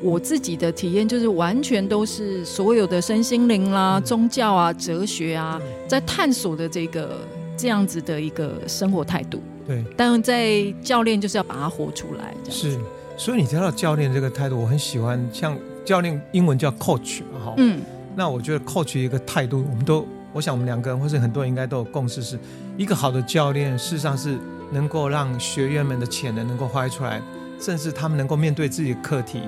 [0.00, 7.18] 我自己的体验就是，完全都是所有的身心灵啦、嗯、宗教啊、哲学啊，在探索的这个
[7.56, 9.42] 这样子的一个生活态度。
[9.66, 12.70] 对，但在教练就是要把它活出来，这样子。
[12.70, 12.80] 是。
[13.16, 15.18] 所以你提到教练这个态度，我很喜欢。
[15.32, 17.80] 像教练英文叫 coach 嘛，哈，嗯，
[18.14, 22.38] 那我觉得 coach 一个态度，我们都，我想我们两个人或是很多人应该都有共识，是
[22.76, 24.36] 一个好的教练，事实上是
[24.72, 27.22] 能够让学员们的潜能能够发挥出来，
[27.60, 29.40] 甚至他们能够面对自己的课题，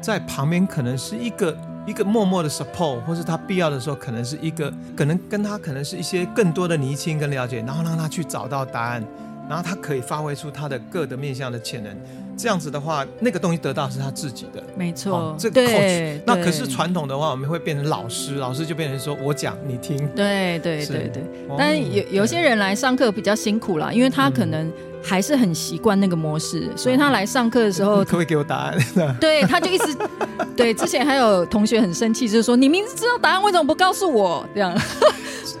[0.00, 1.56] 在旁边可能是一个
[1.86, 9.02] 一个默默的 support，或是他必要的时候可能是一个，可能跟他可能是一些更多的厘清跟了解，然后让他去找到答案，
[9.48, 11.96] 然后他可以发挥出他的各的面向的潜能。
[12.36, 15.16] 这样子的话，那个东西得到是他自己的，没错。
[15.16, 19.96] 哦、这个 coach，那可是传统的话，我们会变成老师，老师就变成说我讲你听。
[20.14, 21.22] 对对对对。
[21.56, 24.70] 但有有些人来上课比较辛苦啦，因为他可能
[25.04, 28.78] 还是很习惯那个模式，所以他来上课的时候， 可不可以给我答案？
[29.20, 29.94] 对，他就一直
[30.56, 30.72] 对。
[30.72, 34.44] 之前还有同学很生气，就是说你明知道答案为什么不告诉我？
[34.54, 34.74] 这样。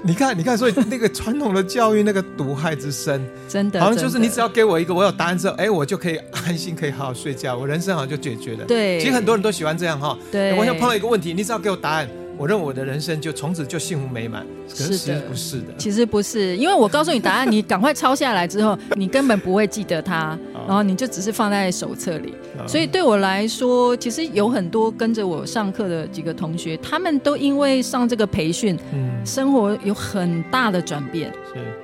[0.02, 8.64] 你看，你看，所以那个传统的教育那个毒害之深，真的，好像就是你只要给我一个我有答案之后，哎，我就可以安心，可以好好睡觉，我人生好像就解决了。
[8.64, 10.16] 对，其实很多人都喜欢这样哈。
[10.30, 12.08] 对，我想碰到一个问题，你只要给我答案。
[12.36, 15.66] 我认为我的人生就从此就幸福美满，可是其实不是的。
[15.78, 22.34] 其实不是，因为我告诉你答案，你赶快抄下来之后，你根本不会记得它， 然后你就只是放在手册里。
[22.66, 28.78] 所以对我来说，其实有很多跟着我上课的几个同学，他们都因为上这个培训，
[29.24, 31.32] 生活有很大的转变。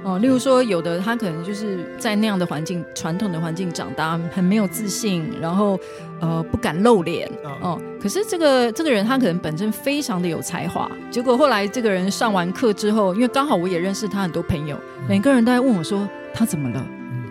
[0.02, 5.78] 哦，例如说，有的他可能就是在那样的环境、传统的环境长大，很没有自信，然后
[6.20, 7.30] 呃不敢露脸。
[7.60, 14.74] 哦，可是这个这个人他可能本身非常的有才华，结果后来这个人上完课之后，因为刚好我也认识他很多朋友，
[15.06, 16.82] 每个人都在问我说他怎么了？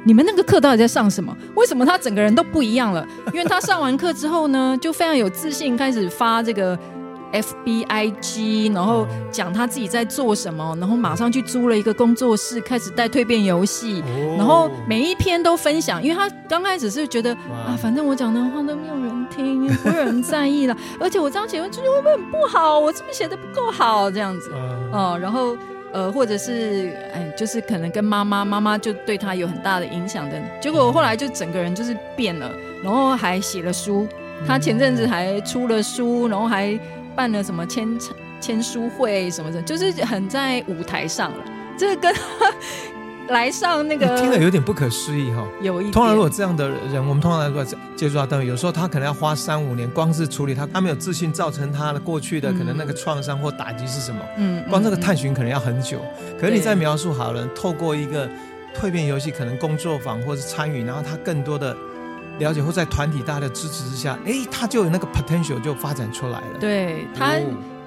[0.05, 1.36] 你们那个课到底在上什么？
[1.55, 3.05] 为什么他整个人都不一样了？
[3.34, 6.78] 因为他上完课之后呢，就非常有自信，开始发这个。
[7.32, 14.03] F B I G，然后讲他自己在做什么，然后马上去租了一个工作室，开始带蜕变游戏，
[14.38, 22.80] 然后每一篇都分享，因为他刚开始是觉得啊，反正我讲的话都没有人听，也不会有人在意了， 而且我这样写出去会不会很不好？
[22.80, 24.09] 我是不是写的不够好？
[24.09, 24.51] 这样子，
[24.91, 25.55] 哦，然后
[25.91, 32.51] 呃，或者是哎，就是可能跟妈妈，妈妈就对他有很大的影响的，结果后来就整个人就是变了，
[32.84, 34.07] 然后还写了书，
[34.47, 36.80] 他前阵子还出了书，然后还。
[37.20, 37.99] 办了什么签
[38.39, 41.43] 签书会什么的，就是很在舞台上了。
[41.78, 42.15] 这个跟
[43.28, 45.45] 来上那个听了有点不可思议哈。
[45.61, 45.91] 有一点。
[45.91, 54.22] 通常如果这样的人，我们通常来说接触到单位，有时候他可能要花三五年，光是处理他他没有自信造成他的过去的可能那个创伤或打击是什么。
[54.38, 54.63] 嗯。
[54.70, 55.99] 光这个探寻可能要很久。
[56.39, 58.30] 可是你在描述好了，透过一个
[58.74, 61.76] 蜕变游戏，可能工作坊或是参与，然后他更多的。
[62.39, 66.57] 了解或在团体大家的支持之下，哎，他就有那个 potential 就发展出来了。
[66.59, 67.41] 对他、哦、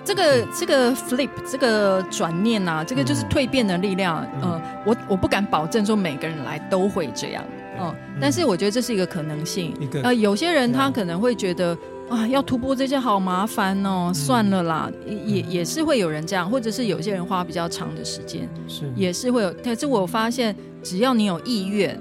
[0.04, 4.26] 这个这个 flip 这个转念啊，这个就是蜕变的力量。
[4.42, 7.44] 嗯，呃、我我不敢保证说每个人来都会这样，
[7.78, 9.74] 嗯、呃，但是我觉得这是一个可能性。
[10.02, 11.76] 呃，有些人他可能会觉得
[12.10, 19.52] 啊，要突破这些好麻烦哦，嗯、算了啦，也也是会有人这样，或者是有些人花比较长的时间，是也是会有。
[19.62, 21.98] 但是我发现，只要你有意愿。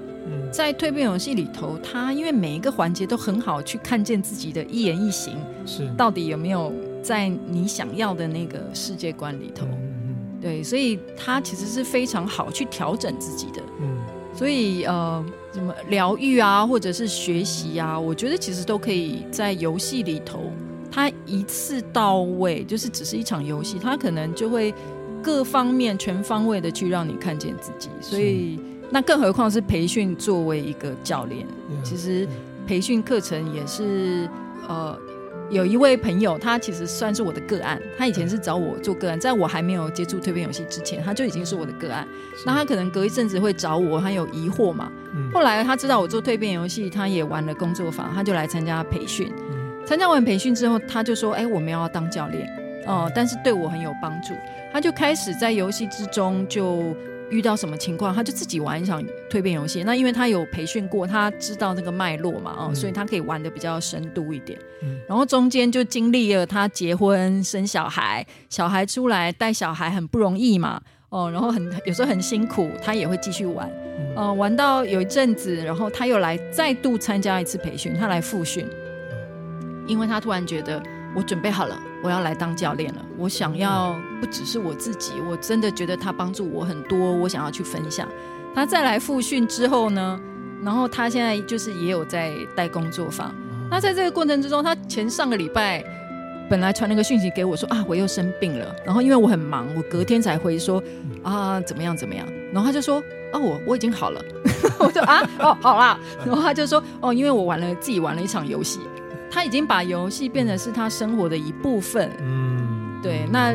[0.50, 6.72] 在蜕变游戏里头，他因为每一个环节都很好去看见自己的一言一行，是到底有没有
[7.02, 9.66] 在你想要的那个世界观里头？
[9.66, 13.62] 嗯、对，所以他其实是非常好去调整自己的。
[13.80, 13.96] 嗯，
[14.34, 15.24] 所以呃，
[15.54, 20.52] 什么疗愈啊，或者是学习啊，我觉得其实都可以在游戏里头，
[20.90, 24.74] 他一次到位，就是只是一场游戏，他可能就会
[25.22, 28.60] 各方面全方位的去让你看见自己，所以。
[28.92, 31.46] 那更何况是培训作为一个教练，
[31.82, 32.28] 其实
[32.66, 34.28] 培训课程也是
[34.68, 34.94] 呃，
[35.48, 42.06] 有一位朋友，他其实算是我的个案，他以前是找我做个案，在我还没有接触蜕变游戏之前，他就已经是我的个案。
[42.44, 44.92] 那他可能隔一阵子会找我，他有疑惑嘛。
[45.32, 49.32] 后来他知道我做蜕变游戏，他也玩了工作坊，他就来参加培训。
[49.86, 52.46] 参加完培训之后，他就说：“哎，我们要当教练
[52.86, 54.34] 哦，但是对我很有帮助。”
[54.70, 56.94] 他就开始在游戏之中就。
[57.30, 59.82] 遇到什么情况，他就自己玩一场蜕变游戏。
[59.84, 64.58] 那因为他有培训过，他知道那个脉络嘛，哦，所以他可以玩的比较深度一点。
[64.82, 73.70] 嗯，然后中间就经历了他结婚、生小孩，小孩出来带小孩很不容易嘛，哦，然后很有时候很辛苦，他也会继续玩，
[74.16, 78.66] 嗯，玩到有一阵子，然后他又来再度参加一次培训，他来复训，
[79.86, 80.82] 因为他突然觉得
[81.14, 81.78] 我准备好了。
[82.02, 83.04] 我要来当教练了。
[83.16, 87.12] 我想要不只是我自己，我真的觉得他帮助我很多。
[87.12, 88.08] 我想要去分享。
[88.54, 90.20] 他再来复训之后呢，
[90.62, 93.32] 然后他现在就是也有在带工作坊。
[93.70, 95.82] 那在这个过程之中，他前上个礼拜
[96.50, 98.74] 本来传了个讯息给我说啊，我又生病了。
[98.84, 100.82] 然后因为我很忙，我隔天才回说
[101.22, 102.26] 啊，怎么样怎么样。
[102.52, 103.02] 然后他就说
[103.32, 104.20] 啊，我我已经好了。
[104.78, 105.98] 我就啊哦好啦。
[106.26, 108.80] 然后他就说哦，因为我玩了自己玩了一场游戏。
[109.32, 112.10] 他已经把游戏变成是他生活的一部分。
[112.20, 113.26] 嗯，对。
[113.32, 113.54] 那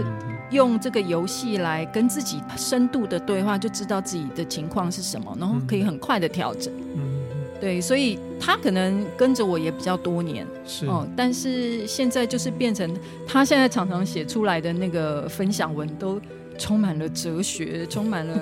[0.50, 6.74] 用这个游戏来跟自己深度的对话，就知道自己的情况是什么，然后可以很快的调整。
[6.96, 7.22] 嗯，
[7.62, 7.80] 对。
[7.80, 10.48] 所以他可能跟着我也比较多年。
[10.66, 10.88] 是。
[10.88, 12.92] 哦，但是现在就是变成
[13.28, 16.20] 他现在常常写出来的那个分享文，都
[16.58, 18.36] 充满了哲学， 充满了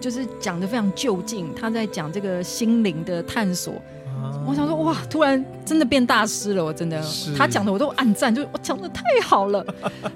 [0.00, 1.52] 就是讲的非常就近。
[1.54, 3.74] 他在讲这个心灵的探索。
[4.46, 7.02] 我想说，哇，突然真的变大师了，我真的，
[7.36, 9.64] 他讲的我都暗赞，就我讲的太好了。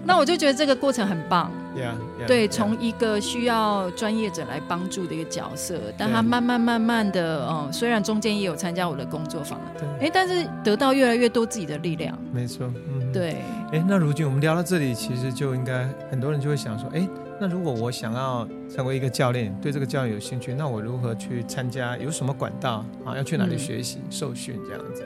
[0.04, 1.50] 那我就觉得这个过程很棒。
[1.72, 12.14] Yeah, yeah, 对，从一个需要专业者来帮助的一个角色，但他慢慢慢慢的，嗯，虽然中间也有参加我的工作坊，对，哎，但是得到越来越多自己的力量。
[12.30, 13.38] 没错，嗯，对。
[13.72, 17.08] 哎，那如今我们聊到这里，其实就应该很多人就会想说，哎。
[17.42, 21.96] 那如果我想要成为一个教练，对这个教练有兴趣，那我如何去参加？
[21.98, 23.16] 有什么管道啊？
[23.16, 25.04] 要去哪里学习、嗯、受训这样子？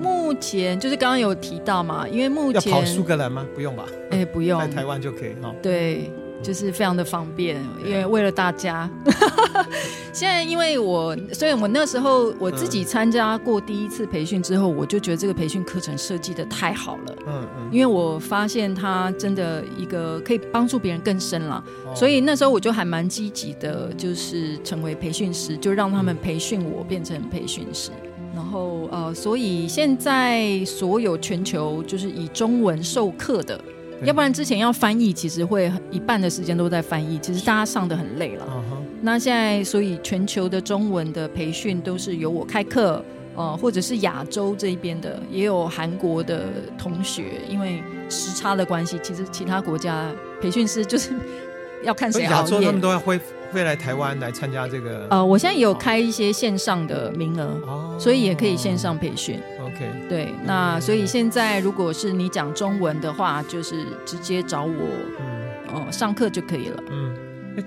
[0.00, 3.46] 目前就是刚刚有提到嘛，因为目前要跑苏格兰吗？
[3.54, 3.84] 不用吧？
[4.12, 5.54] 哎，不用，在台湾就可以哈。
[5.62, 6.10] 对。
[6.44, 8.88] 就是非常的方便，因为为了大家。
[10.12, 17.16] 现在因为我，所以我那时候我自己参加过第一次培训之后，我就觉得这个培训课程设计的太好了。
[17.26, 17.68] 嗯嗯。
[17.72, 21.64] 因为我发现它真的一个可以帮助别人更深了，
[21.96, 27.90] 所以那时候我就还蛮积极的，就是成为培训师，就让他们培训我变成培训师。
[28.32, 33.60] 然后呃，所以现在所有全球就是以中文授课的。
[34.02, 38.44] 要不然之前要翻译，其实会一半的时间都在翻译，其实大家上的很累了。
[38.44, 38.78] Uh-huh.
[39.00, 46.46] 那现在，所以全球的中文的培训都是由我开课，呃，或者是亚洲这一边的，也有韩国的
[46.78, 51.10] 同学，因为时差的关系，其实其他国家培训师就是
[51.84, 52.36] 要看谁熬夜。
[52.36, 53.24] 亚洲他们都要恢复。
[53.54, 55.06] 会来台湾来参加这个？
[55.10, 59.40] 呃，我现在也有开一些线上的名额，哦，所以也可以线上培训。
[59.62, 64.72] OK，对，那所以现在如果是你讲中文的话，就是直接找我，
[65.20, 66.82] 嗯，呃，上课就可以了。
[66.90, 67.14] 嗯，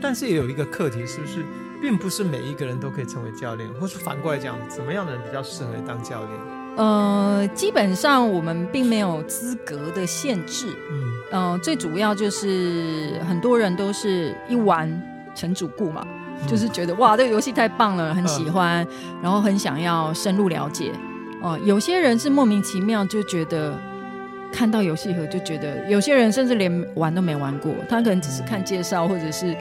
[0.01, 1.43] 但是也有一个课题，是不是
[1.81, 6.31] 并不是每一个人都可以成为教练，或是反过来讲，怎么样的人比较适合当教练？
[6.75, 10.67] 呃，基本上我们并没有资格的限制。
[10.91, 14.87] 嗯，呃，最主要就是很多人都是一玩。
[15.37, 16.03] 成主顾嘛，
[16.47, 18.85] 就是觉得哇，这个游戏太棒了，很喜欢，
[19.21, 20.91] 然后很想要深入了解。
[21.43, 23.79] 哦、呃，有些人是莫名其妙就觉得
[24.51, 29.55] 看到游戏盒就觉得，有些人甚至连玩都没玩过，他可能只是看介绍或者是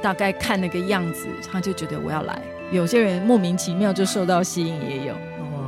[0.00, 2.40] 大概看那个样子，他就觉得我要来。
[2.72, 5.12] 有些人莫名其妙就受到吸引，也有。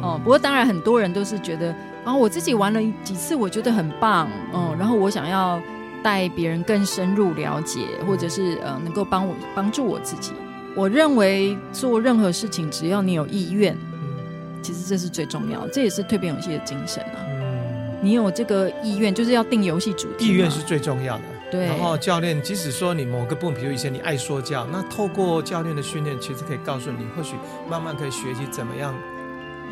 [0.01, 5.61] 哦、呃，不过当然很多人都是觉得，啊，我自己玩了几次，我觉得很棒，哦、呃，然后我想要。
[6.09, 10.33] 带别人更深入了解，或者是呃，能够帮我帮助我自己。
[10.75, 17.21] 我认为做任何事情，只要你有意愿，嗯，其实这是最重要的，这也是蜕变游戏的精神啊。
[17.29, 20.29] 嗯，你有这个意愿，就是要定游戏主题。
[20.29, 21.25] 意愿是最重要的。
[21.51, 21.67] 对。
[21.67, 27.35] 然后教练，即使说你某个部分，比如以前你爱说教，那透过教练的训练，其实可以告诉你，或许
[27.69, 28.95] 慢慢可以学习怎么样。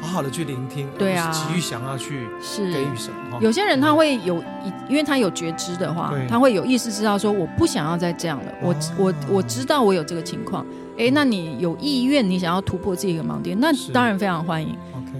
[0.00, 2.26] 好好的去聆听，对啊，急于想要去
[2.56, 3.38] 给予什么。
[3.40, 4.42] 有些人他会有，
[4.88, 8.52] 因为他有觉知的话，他会有意识知道说，我不想要再这样了。
[8.62, 10.64] 我我我知道我有这个情况，
[10.98, 14.76] 哎，那你有意愿，你想要突破自己的盲点，那当然非常欢迎。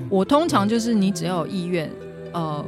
[0.08, 1.90] 我通常就是你只要有意愿，
[2.32, 2.64] 呃，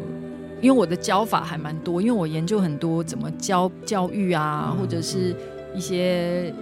[0.60, 5.34] 因为我的教法还蛮多，因为我研究很多怎么教教育啊，或者是
[5.74, 6.52] 一些。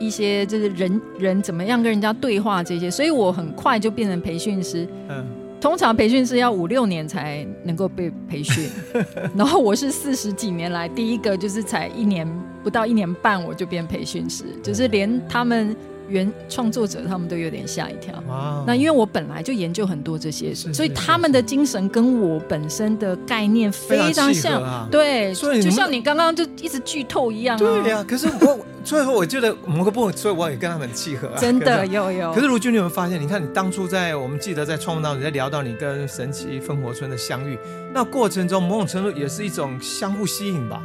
[0.00, 4.88] 一些就是人人怎么样跟人家对话这些，所以我很快就变成培训师。
[5.08, 5.24] 嗯，
[5.60, 8.68] 通常培训师要五六年才能够被培训，
[9.36, 12.26] 然后我是四十几年来第一个，就是才一年
[12.64, 15.76] 不到一年半我就变培训师，就是连他们。
[16.10, 18.14] 原创作者他们都有点吓一跳。
[18.28, 18.64] Wow.
[18.66, 24.62] 那因为我本来就研究很多这些事，所以他们的精神跟我本身的概念非常像。
[24.62, 27.58] 啊、对，所以就像你刚刚就一直剧透一样、啊。
[27.58, 31.38] 对呀、啊，可是我最后我觉得某个部分，所以我也跟他们契合、啊。
[31.38, 32.32] 真的有有。
[32.34, 33.20] 可是如君，你有没有发现？
[33.20, 37.58] 你看，你当初在我们记得在创梦当中，你在聊到你跟神奇烽火村的相遇，
[37.94, 40.82] 那过程中某种程度也是一种相互吸引吧。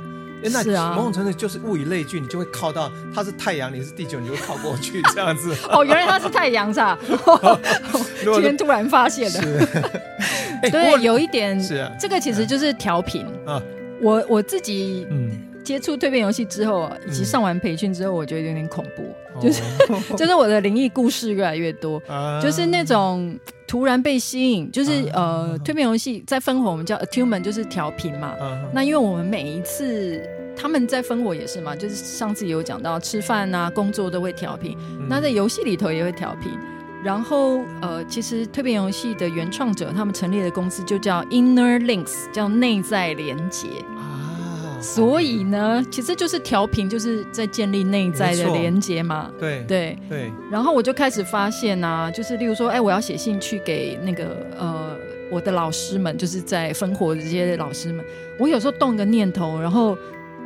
[0.49, 5.55] 是啊，某种程度就是物以类聚，你就会靠到它是太阳，你是地球，你就会靠过去 这样子。
[5.69, 6.97] 哦，原来它是太阳是吧？
[8.23, 9.41] 今天突然发现的。
[10.63, 13.61] 是对，有一点是啊，这个其实就是调频啊。
[14.01, 15.07] 我我自己
[15.63, 19.61] 接触蜕变游戏之后，以及上完培训之后，我觉得有点恐怖，就是
[20.17, 22.01] 就是我的灵异故事越来越多，
[22.41, 23.37] 就是那种
[23.67, 28.33] 突然被吸引，就是呃，蜕变游戏在分火，我们叫 attunement，就是调频嘛。
[28.73, 30.21] 那因为我们每一次。
[30.57, 36.49] 他们在分火也是嘛，就是上次有讲到吃饭啊、工作都会调频，嗯、那在游戏里头也会调频。
[37.03, 44.24] 然后呃，其实蜕变游戏的原创者他们成立的公司就叫 Inner Links，叫内在连结啊。
[44.85, 49.31] 所以呢，其实就是调频，就是在建立内在的连接嘛。
[49.39, 50.31] 对对对。
[50.51, 54.95] 然后我就开始发现啊，就是例如说，哎，我要写信去给那个呃
[55.31, 58.05] 我的老师们，就是在分火的这些老师们，
[58.39, 59.97] 我有时候动一个念头，然后。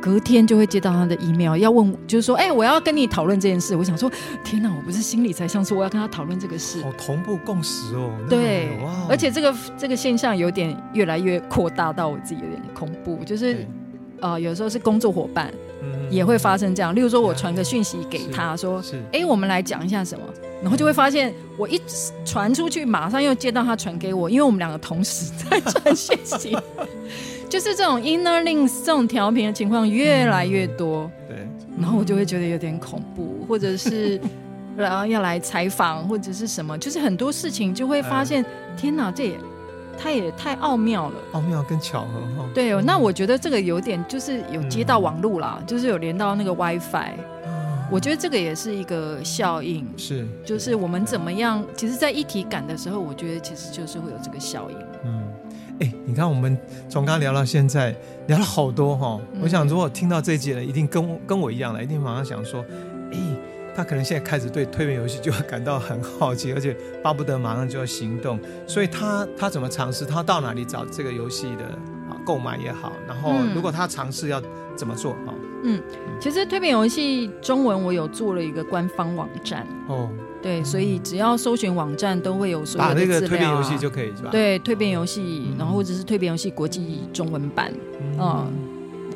[0.02, 3.76] 隔天就会接到他的 email，要问，就是说，哎、欸，我要跟你讨论这件事。
[3.76, 4.10] 我想说，
[4.42, 6.80] 天哪，我不是心理才想说我要跟他讨论这个事。
[6.80, 8.10] 哦，同步共识哦。
[8.26, 8.70] 对，
[9.10, 13.66] 而且这个这个现象有点越来越扩大到我自己有点恐怖，就是，
[14.20, 15.52] 呃，有时候是工作伙伴。
[16.10, 20.24] 也会发生这样，例如说，我传个讯息给他说：“哎，我们来讲一下什么。”
[20.60, 21.80] 然后就会发现，我一
[22.24, 26.58] 传出去，马上又接到他传给我，因为我们两个同时在 传讯息，
[27.48, 31.10] 就是这种 inner links 这种调频的情况越来越多。
[31.28, 31.48] 对，
[31.78, 34.20] 然后我就会觉得有点恐怖，或者是
[34.76, 38.44] 然后要来采访或者是什么，就是很多事情就会发现，
[38.76, 39.34] 天哪，这也。
[40.02, 42.48] 它也太奥妙了，奥妙跟巧合哈。
[42.54, 47.12] 对，那我觉得这个有点就是有接到网路啦，嗯、就是有连到那个 WiFi。
[47.46, 51.62] 嗯、我觉得这个也是一个效应，是，就是我们怎么样？
[51.76, 54.76] 其实，在一体感的时候，我觉得其实就是会有这个效应。
[55.04, 55.22] 嗯，
[55.80, 56.56] 哎、欸，你看，我们
[56.88, 57.94] 从刚刚聊到现在，
[58.26, 59.20] 聊了好多哈。
[59.34, 62.64] 嗯、我想，如果听到这一集的人，一定跟跟我一样了，一定马上想说。
[63.74, 68.38] 他可能现在开始对推变游戏就会感到很好奇，而且巴不得马上就要行动。
[68.66, 70.04] 所以他他怎么尝试？
[70.04, 71.64] 他到哪里找这个游戏的
[72.08, 72.16] 啊？
[72.24, 74.42] 购买也好，然后如果他尝试要
[74.76, 75.34] 怎么做啊？
[75.62, 75.80] 嗯，
[76.18, 80.08] 其实推变游戏中文我有做了一个官方网站哦，
[80.40, 83.14] 对，所以只要搜寻网站都会有所有的资料。
[83.14, 84.30] 把那个蜕变游戏就可以是吧？
[84.30, 87.70] 对，蜕变游戏，然后或者是蜕变游戏国际中文版，
[88.18, 88.50] 嗯，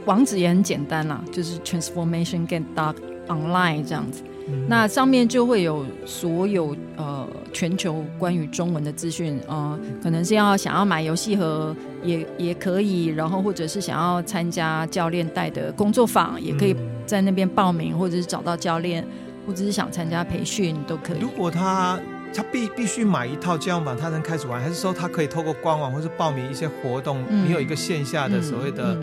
[0.05, 2.95] 网址也很简单啦，就是 transformation game dot
[3.27, 4.23] online 这样子。
[4.69, 16.75] 那上面就会有所有呃全球关于中文的资讯，呃，可能是要想要买游戏盒也也可以，然后或者是想要参加教练带的工作坊，也可以
[17.07, 19.07] 在那边报名，或者是找到教练，
[19.47, 21.21] 或者是想参加培训都可以。
[21.21, 21.99] 如果他
[22.35, 28.99] 他必必须买一套教养版，他能开始玩，还是说他可以透过官网或是报名一些活动，你有一个线下的所谓的，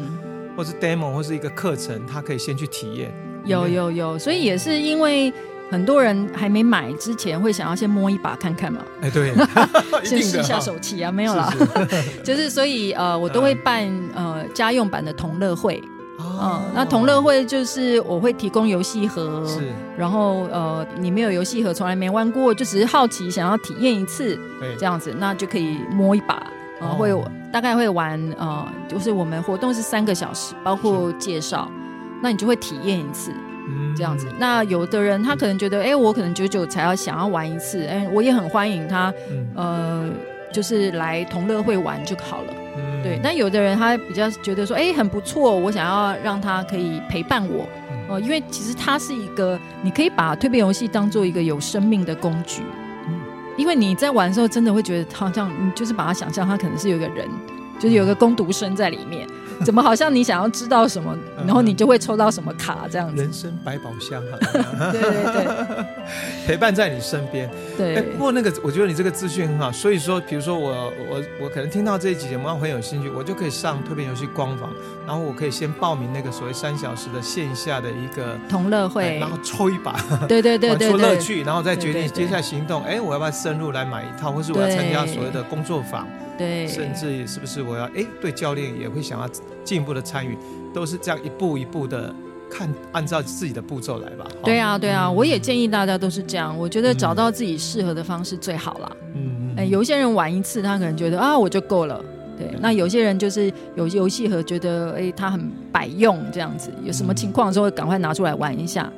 [0.58, 3.14] 或是 demo 或是一个课程，他可以先去体验。
[3.46, 5.32] 有有有，所以也是因为
[5.70, 8.82] 很多人还没买之前会想要先摸一把看看嘛。
[9.02, 9.34] 哎，对，
[10.04, 11.54] 先试一下手气啊，没有啦，
[12.24, 15.82] 就是所以呃，我都会办呃家用版的同乐会。
[16.24, 26.42] 嗯，那同乐会就是我会提供游戏盒，是，然后呃你没有游戏盒，从来没玩过，就只是好奇想要体验一次，对，这样子那就可以摸一把，
[26.80, 27.10] 然后会
[27.52, 31.70] 大概会玩呃，就是我们活动是三个小时，包括介绍。
[32.22, 33.32] 那你就会体验一次，
[33.96, 34.28] 这样子。
[34.30, 40.10] 嗯、那有的人他可能觉得，哎、欸，我可能久久才要想要玩一次，哎、欸，我也很欢迎他，嗯、呃，
[40.54, 42.54] 就是来同乐会玩就好了。
[42.78, 43.20] 嗯、对。
[43.24, 47.64] 那有的人他比较觉得说，哎、欸，很不错，我想要让他可以陪伴我，
[48.08, 52.62] 哦、呃，因为其实它是一个，你可以把蜕变游戏当做一个有生命的工具，
[53.08, 53.14] 嗯、
[53.58, 57.28] 因为你在玩的时候，真的会觉得好像你就是把它想象，它可能是有一个人，
[57.80, 59.28] 就是有个工读生在里面。
[59.66, 63.22] 怎么好像你想要知道什么，然后你就会抽到什么卡这样子？
[63.22, 64.92] 人生百宝箱啊！
[64.92, 65.86] 对 对对，
[66.48, 67.50] 陪伴在你身边。
[67.78, 67.96] 对。
[67.96, 69.72] 哎，不过那个，我觉得你这个资讯很好。
[69.72, 74.74] 所以说，比如说我我我可能听到这一集节目，我很有兴趣，我就可以上蜕变游戏官网，
[75.06, 82.84] 然后我可以先报名那个所谓三小时的线下的一个同乐会，然后抽一把，对对对对，玩出乐趣，然后再决定接下来行动。
[82.84, 86.08] 哎，我要不要深入来买一套，或是我要参加所谓的工作坊？
[86.38, 89.30] 对，甚至是不是我要哎，对教练也会想要
[89.64, 90.38] 进一步的参与，
[90.74, 92.14] 都是这样一步一步的
[92.50, 94.26] 看，按照自己的步骤来吧。
[94.44, 96.58] 对啊，对啊，我也建议大家都是这样。
[96.58, 98.98] 我觉得找到自己适合的方式最好了。
[99.14, 102.04] 嗯，哎，有些人玩一次，他可能觉得啊，我就够了。
[102.38, 108.92] 对，那有些人就是有游戏盒，觉得哎，他很百用这样子，有什么情况的时候赶快拿出来玩一下。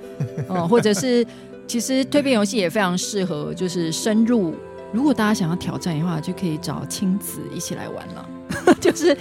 [0.48, 1.26] 哦，或者是
[1.68, 4.56] 其实蜕变游戏也非常适合，就是深入。
[4.94, 8.30] 如果大家想要挑战的话，就可以找亲子一起来玩了。
[8.80, 9.18] 就是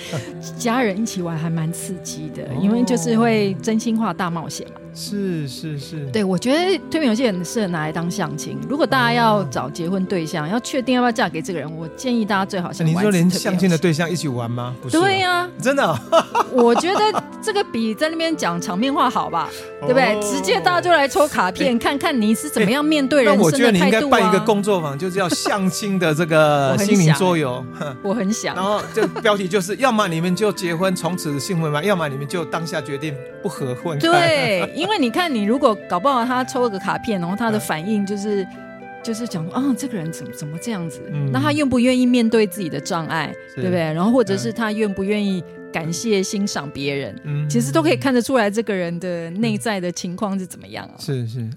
[0.58, 4.74] 家人一起玩还蛮刺激的，因为就是会真心话大冒险嘛。
[4.94, 6.58] 是是是，对，我觉得
[6.90, 8.58] 蜕变游戏很适合拿来当相亲。
[8.68, 12.94] 如果大家要找结婚对象，要确定要不要嫁给这个人，我建议大家最好先玩。
[12.94, 14.74] 你说连相亲的对象一起玩吗？
[14.82, 15.98] 不是，对呀，真的。
[16.52, 19.48] 我觉得这个比在那边讲场面话好吧，
[19.80, 20.20] 对不对？
[20.20, 23.50] 直接大家就来抽卡片， 看看你是怎么样面对人生的态度。
[23.50, 27.64] 那我觉得你应该办一个工作坊，就是要相亲的这个 心灵桌游。
[28.02, 28.54] 我很想。
[28.54, 31.82] 然后这标题就是要么你们就结婚从此幸福吗？
[31.82, 33.98] 要么你们就当下决定不合婚。
[33.98, 34.81] 对。
[34.82, 38.44] 因为你看，你如果搞不好他抽了个卡片，然后他的反应就是，
[39.00, 41.00] 就是讲说啊，这个人怎么怎么这样子？
[41.32, 43.78] 那他愿不愿意面对自己的障碍，对不对？
[43.78, 45.40] 然后或者是他愿不愿意
[45.72, 47.48] 感谢欣赏别人？
[47.48, 50.98] 其实都可以看得出来这个人的内在的情况是怎么样啊？
[50.98, 51.48] 是是。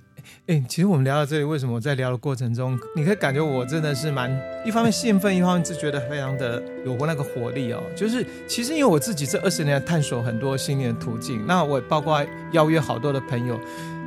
[0.47, 4.31] 哎，其实我们聊到这里，为什么我在聊的过程中，你可以感觉我真的是蛮
[4.65, 7.81] 一方面兴奋，一方面是觉得非常的有过那个活力哦。
[7.95, 13.59] 就是其实因为我自己这二十年探索很多新的途径，那我也包括邀约好多的朋友，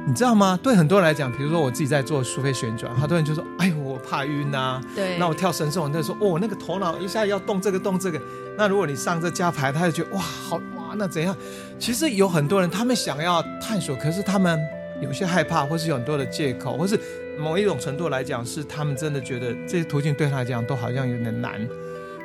[0.06, 0.58] 你知道吗？
[0.62, 5.18] 对很多人来讲，比如说我自己在做苏菲旋转，好多人就说：“哎呦，我怕晕呐。”对。
[5.18, 8.20] 那我跳绳送，他说：“哦，那个头脑一下要动这个动这个。”
[8.56, 11.36] 那如果你上这加牌，他就觉得哇，好哇，那怎样？
[11.78, 14.58] 其实有很多人他们想要探索，可是他们。
[15.00, 16.98] 有些害怕，或是有很多的借口，或是
[17.38, 21.60] 某一种程度来讲，是他们真的觉得这些途径对他来讲都好像有点难，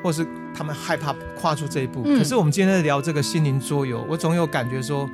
[0.04, 2.02] 或是他们害怕跨出这一步。
[2.06, 5.10] 嗯、可是我们今天在聊这个心灵桌游，我总有感觉说，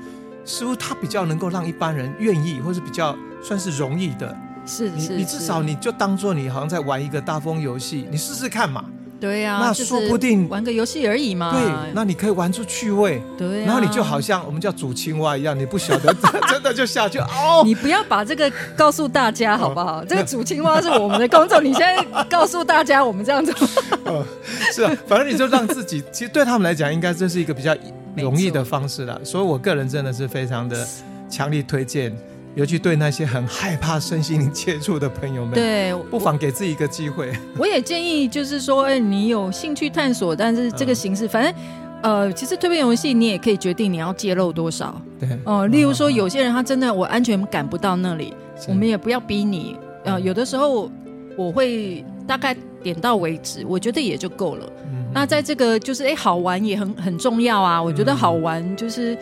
[0.46, 4.36] 似乎它比较能够让一般人愿意，或是比较算是容易的。
[4.66, 8.86] 是，是，是，你至少你就当做你好像在玩一个大风游戏，你试试看嘛。
[9.20, 11.52] 对呀、啊，那说不定玩个游戏而已嘛。
[11.52, 13.22] 对，那你可以玩出趣味。
[13.38, 16.14] 对、啊，然后你就好像我们叫煮青蛙一样，你不晓得
[16.50, 17.62] 真的就下去哦。
[17.66, 20.00] 你不要把这个告诉大家好不好？
[20.02, 23.54] 哦、这个煮青蛙是我们的工作，你现在告诉大家我们这样子。
[24.06, 24.26] 哦，
[24.74, 27.76] 是啊，反正你就让自己，其实对他们来讲，应该这是一个比较
[28.16, 29.20] 容易的方式了。
[29.24, 30.88] 所以我个人真的是非常的
[31.30, 32.16] 强力推荐。
[32.60, 37.32] 尤其对那些很害怕身心灵接触的朋友们，对，不妨给自己一个机会。
[37.58, 41.54] 我 也建议，就是说，哎，你有兴趣探索，但是这个形式，嗯、反正，
[42.02, 45.02] 呃，其实蜕变游戏你也可以决定你要揭露多少。
[45.18, 48.34] 对，哦、呃，例如说，有些人他真的我安全感不到那里，
[48.68, 49.78] 我们也不要逼你。
[50.04, 50.92] 呃，有的时候
[51.38, 52.54] 我会大概
[52.84, 54.70] 点到为止，我觉得也就够了。
[54.92, 57.82] 嗯、那在这个就是哎，好玩也很很重要啊。
[57.82, 59.18] 我觉得好玩就是。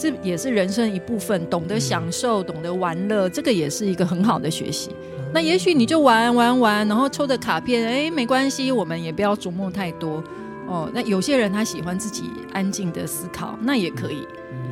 [0.00, 4.90] 这也是人生一部分，懂得享受，懂得玩乐，这个也是一个很好的学习。
[5.30, 10.24] 那也许你就玩玩玩，然后抽着卡片，哎，没关系，我们也不要琢磨太多
[10.66, 10.90] 哦。
[10.94, 14.26] 那有些人他喜欢自己安静的思考，那也可以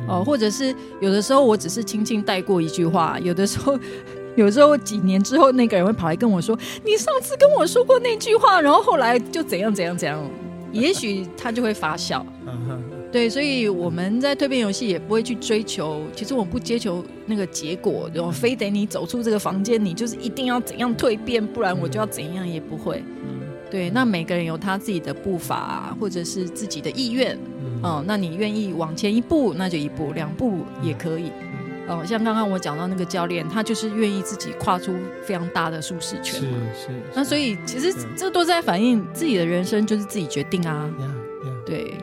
[0.07, 0.23] 哦。
[0.25, 3.77] 或者是有的时候我只是轻轻带过一句话，有的时候，
[4.35, 10.19] 有时候几年之后那个人会跑来跟我说：“你上次跟我说过那句话，然后后来就怎样怎样怎样。”
[10.73, 12.25] 也许他就会发笑。
[13.11, 23.03] 对，所以我们在蜕变游戏也不会去追求，其实我们不追求那个结果，然后非得你走出这个房间，你就是一定要怎样蜕变，不然我就要怎样，也不会。
[23.71, 27.37] 对，那每个人有他自己的步伐，或者是自己的意愿，
[27.83, 31.31] 哦，那你愿意往前一步，那就一步，两步也可以。
[31.87, 36.57] 哦，像刚刚我讲到那个教练，他就是愿意自己跨出非常大的舒适圈嘛。
[36.75, 37.01] 是是。
[37.15, 40.87] 那所以其实这都在反映自己的人生就是自己决定啊。
[41.65, 41.93] 对。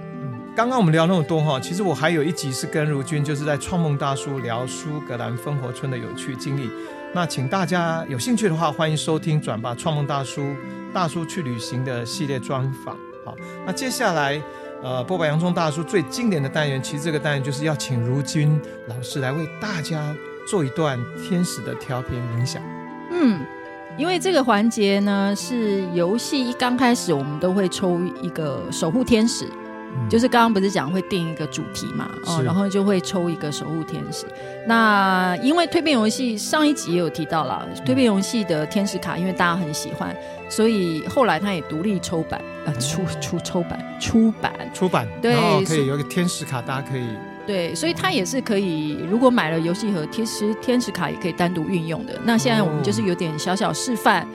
[0.57, 6.71] 刚刚我们聊那么多哈，其实我还有一集是跟如君，就是在创梦大叔聊苏格兰风活村的有趣经历。
[7.13, 10.57] 那请大家有兴趣的话，欢迎收听转吧创梦大叔
[10.95, 12.97] 大叔去旅行的系列专访。
[13.23, 13.37] 好，
[13.67, 14.41] 那接下来
[14.83, 20.17] 呃，剥吧洋葱大叔最经典的单元，其实这个单元就是要请如君老师来为大家
[20.49, 22.63] 做一段天使的调频冥想。
[23.11, 23.45] 嗯，
[23.99, 29.47] 因为这个环节呢，是游戏一刚开始，我们都会抽一个守护天使。
[30.09, 34.27] 就是刚刚不是讲会定一个主题嘛，哦，然后就会抽一个守护天使。
[34.67, 40.15] 那因为蜕变游戏上一集也有提到了，蜕变游戏的天使卡，因为大家很喜欢，
[40.49, 45.35] 所以后来他也独立抽版，呃，出出抽版出版出版，对，
[45.65, 47.07] 可以有一个天使卡，大家可以
[47.47, 52.19] 对，所以它也是可以，如果买了游戏盒，其实天使卡也可以单独运用的。
[52.25, 54.27] 那现在我们就是有点小小示范，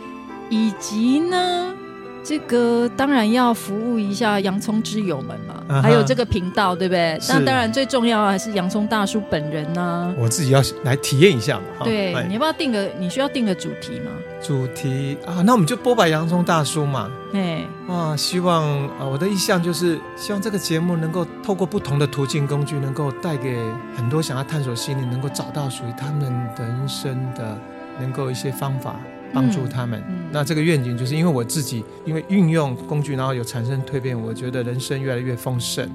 [0.50, 1.76] 以及呢。
[2.24, 5.82] 这个当然要服务一下洋葱之友们嘛，uh -huh.
[5.82, 7.20] 还有这个频道，对不对？
[7.28, 10.14] 那当然最重要还是洋葱大叔本人呢、啊。
[10.18, 11.84] 我自己要来体验一下嘛。
[11.84, 12.88] 对，你要不要定个？
[13.00, 14.12] 你需要定个主题吗？
[14.42, 17.10] 主题啊，那我们就播吧洋葱大叔嘛。
[17.34, 18.64] 哎，啊，希望
[19.00, 23.58] 啊，我的意向就是希望这个节目能够透过不同的途径工具，能够带给
[23.96, 26.22] 很多想要探索心灵，能够找到属于他们
[26.58, 27.58] 人生的，
[28.00, 28.96] 能够一些方法。
[29.34, 35.90] 帮助他们、嗯嗯，那这个愿景就是因为我自己，因为运用工具，然后有产生蜕变，我觉得人生越来越丰盛。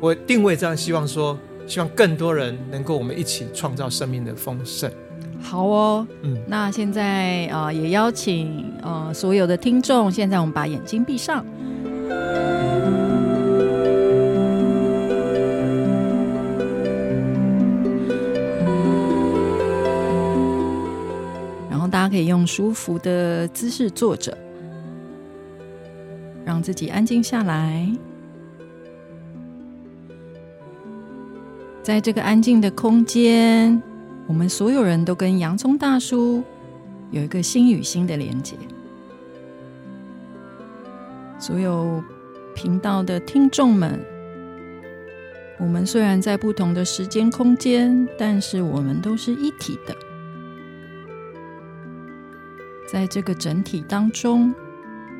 [0.00, 4.90] 我定位这样，希望说，希望更多人能够我们一起创造生命的丰盛。
[5.40, 11.44] 好哦，嗯，那现在啊、呃，也邀请呃所有的听众，现在我们把眼睛闭上。
[22.06, 24.38] 他可以用舒服的姿势坐着，
[26.44, 27.90] 让自己安静下来。
[31.82, 33.82] 在这个安静的空间，
[34.28, 36.44] 我们所有人都跟洋葱大叔
[37.10, 38.54] 有一个心与心的连接。
[41.40, 42.00] 所有
[42.54, 43.98] 频道的听众们，
[45.58, 50.05] 我们虽然在不同的时间空间，但是我们都是一体的。
[52.86, 54.54] 在这个整体当中，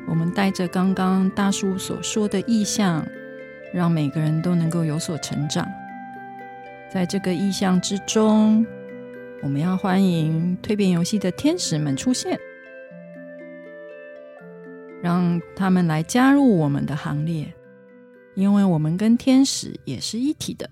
[0.07, 3.05] 我们带着刚刚大叔所说的意象，
[3.73, 5.67] 让每个人都能够有所成长。
[6.89, 8.65] 在这个意象之中，
[9.43, 12.39] 我们要欢迎蜕变游戏的天使们出现，
[15.03, 17.53] 让他们来加入我们的行列，
[18.35, 20.69] 因为我们跟天使也是一体的。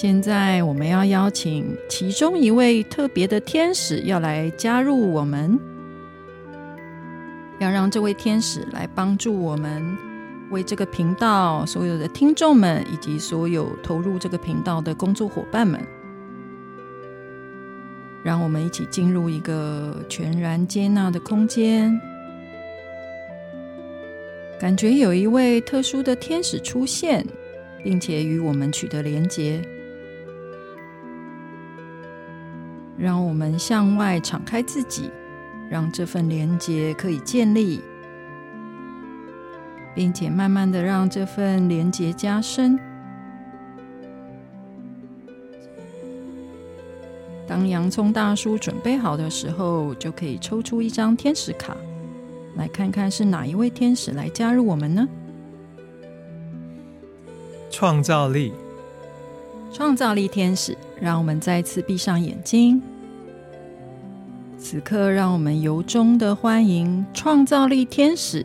[0.00, 5.60] 现在我们要邀请其中一位特别的天使要来加入我们，
[7.58, 9.94] 要让这位天使来帮助我们，
[10.50, 15.78] 为这个频道所有的听众们以及所有投入这个频道的工作伙伴们，
[18.24, 22.00] 让我们一起进入一个全然接纳的空间，
[24.58, 27.22] 感觉有一位特殊的天使出现，
[27.84, 29.62] 并且与我们取得连结。
[33.00, 35.10] 让我们向外敞开自己，
[35.70, 37.80] 让这份连结可以建立，
[39.94, 42.78] 并且慢慢的让这份连结加深。
[47.46, 51.74] 当洋葱大叔准备好的时候，就可以抽出一张天使卡，
[52.54, 55.08] 来看看是哪一位天使来加入我们呢？
[57.70, 58.52] 创造力，
[59.72, 62.82] 创造力天使，让我们再次闭上眼睛。
[64.58, 68.44] 此刻，让我们由衷的欢迎创造力天使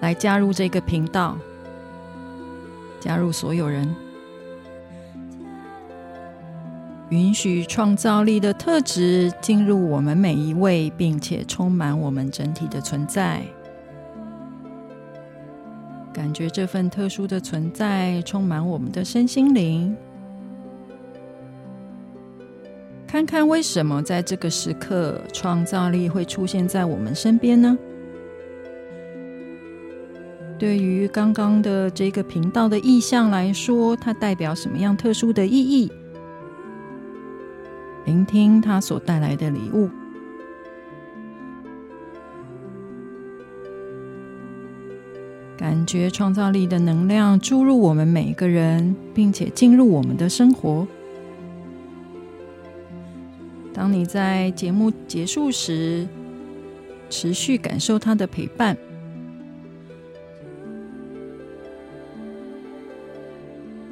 [0.00, 1.38] 来加入这个频道，
[2.98, 3.94] 加入所有人，
[7.10, 13.42] 允许创造力的特质进入我们每一位，并且充满我们整体的存在。
[16.12, 19.96] 感觉这份特殊的存在充满我们的身心灵。
[23.12, 27.76] 看看为什么在这个时刻，创造力会出现在我们身边呢？
[30.58, 35.92] 对于刚刚的这个频道的意象来说，它代表什么样特殊的意义？
[38.06, 39.90] 聆听它所带来的礼物，
[45.58, 50.88] 感觉创造力的能量注入我们每一个人，并且进入我们的生活。
[53.74, 56.06] 当你在节目结束时，
[57.08, 58.76] 持续感受他的陪伴。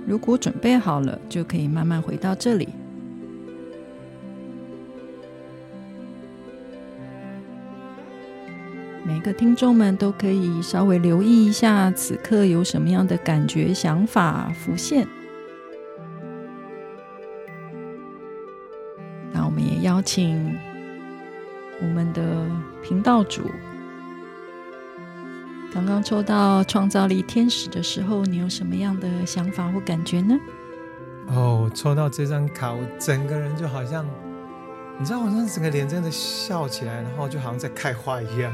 [0.07, 2.69] 如果准备好了，就可以慢慢回到这里。
[9.03, 15.07] 每个听众们都可以稍微留意一下，此刻有什么样的感觉、想法浮现。
[19.83, 20.59] 邀请
[21.81, 22.23] 我们的
[22.83, 23.51] 频道主，
[25.73, 30.39] 刚刚抽到创造力天使的时候，你有什么样的想法或感觉呢？
[31.29, 34.05] 哦，抽到这张卡，我整个人就好像，
[34.99, 38.53] 你知道，我那整个脸真的笑起来，然后就好像在开花一样。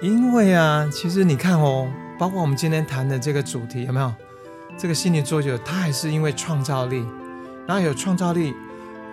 [0.00, 1.86] 因为啊，其实你看哦，
[2.18, 4.10] 包括我们今天谈的这个主题，有没有？
[4.78, 7.04] 这个心灵桌游，它还是因为创造力，
[7.66, 8.54] 然后有创造力。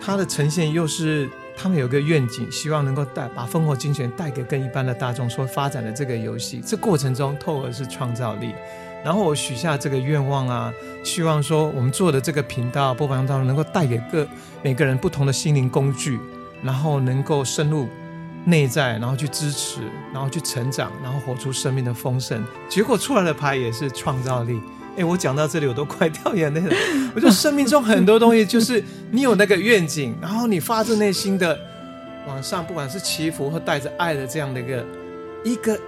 [0.02, 6.62] 它的呈现又是他们有个愿景，希望能够带把丰活精选带给更一般的大众所发展的这个游戏。
[6.66, 8.54] 这过程中透的是创造力，
[9.04, 10.72] 然后我许下这个愿望啊，
[11.04, 14.26] 希望说我们做的这个频道播放当中能够带给各
[14.64, 16.20] 每个人不同的心灵工具，
[16.64, 17.88] 然后能够深入
[18.45, 19.82] 内在，然后去支持，
[20.14, 22.41] 然后去成长，然后活出生命的丰盛。
[22.70, 24.62] 结果出来的牌也是创造力。
[24.98, 26.76] 哎，我讲到这里，我都快掉眼泪了。
[27.14, 31.58] 我觉得生命中很多东西，就是你有那个愿景，然后你发自内心的
[32.28, 34.86] 往上，不管是祈福或带着爱的这样的一个
[35.43, 35.80] 一个，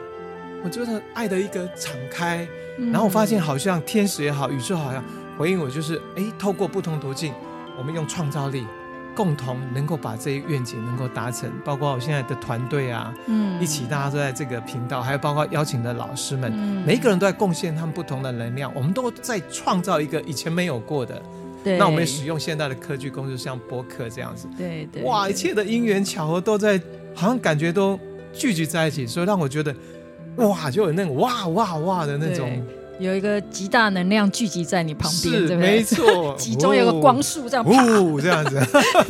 [0.64, 2.48] 我觉得爱的一个敞开。
[2.78, 5.04] 然后我发现，好像天使也好，宇宙好像
[5.38, 7.34] 回应我，就是哎，透过不同途径，
[7.78, 8.66] 我们用创造力。
[9.20, 21.22] 共同能够把这些愿景能够达成，包括我现在的团队啊，嗯，一起大家都在这个频道，还有包括邀请的老师们，嗯，每一个人都在贡献他们不同的能量，我们都在创造一个以前没有过的。
[21.66, 26.82] 对，那我们使用现代的科技工具，像播客这样子，对对，哇，一切的因缘巧合都在，
[27.14, 28.00] 好像感觉都
[28.32, 29.76] 聚集在一起，所以让我觉得，
[30.38, 32.50] 哇，就有那种哇哇哇的那种
[33.00, 35.58] 有一个极大能量聚集在你旁边，对不对？
[35.58, 38.60] 没错， 其中有个光束这样，呜，这样子，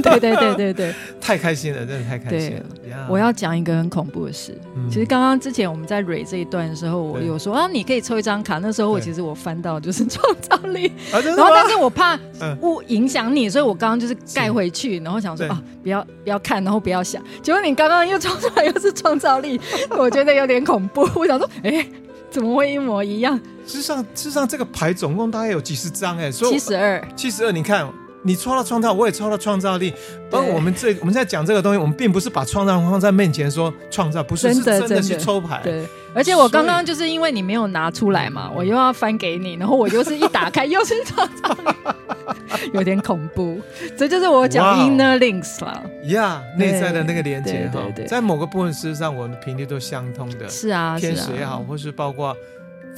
[0.02, 3.08] 对对对对对， 太开心了，真的太开心了。
[3.10, 4.56] 我要讲一个很恐怖的事，
[4.90, 8.60] 其实刚刚之前我们在蕊这一段的时候，我有说啊，你可以抽一张卡。
[8.60, 12.20] 那时候我其实我翻到就是创造力，然后但是我怕
[12.62, 17.24] 误影响你，所以我刚刚就是盖回去，然后想说啊，不要不要看，然后不要想。
[17.42, 19.60] 结果你刚刚又抽出来又是创造力，
[19.98, 21.10] 我觉得有点恐怖。
[21.16, 21.86] 我想说，哎。
[22.30, 23.38] 怎么会一模一样？
[23.66, 27.52] 事实上，事实上，这个牌总共大概有几十张哎，所以七十二，七十二。
[27.52, 27.88] 你看，
[28.22, 29.93] 你抽到创造，我也抽到创造力。
[30.32, 35.61] 而我们这我们在讲这个东西，我们并不是把创造放在面前说创造，不是真的，真的是抽牌。
[35.63, 41.76] 对，而且我刚刚就是因为你没有拿出来嘛，我又要翻给你，然后我又是一打开又是创造力，
[42.74, 43.59] 有点恐怖。
[43.97, 45.82] 这就是我讲 inner links 了。
[46.03, 50.47] 呀，内在的那个连接哈，在某个部分事实上我们的频率都相通的。
[50.49, 52.36] 是啊，天使也好，或是包括。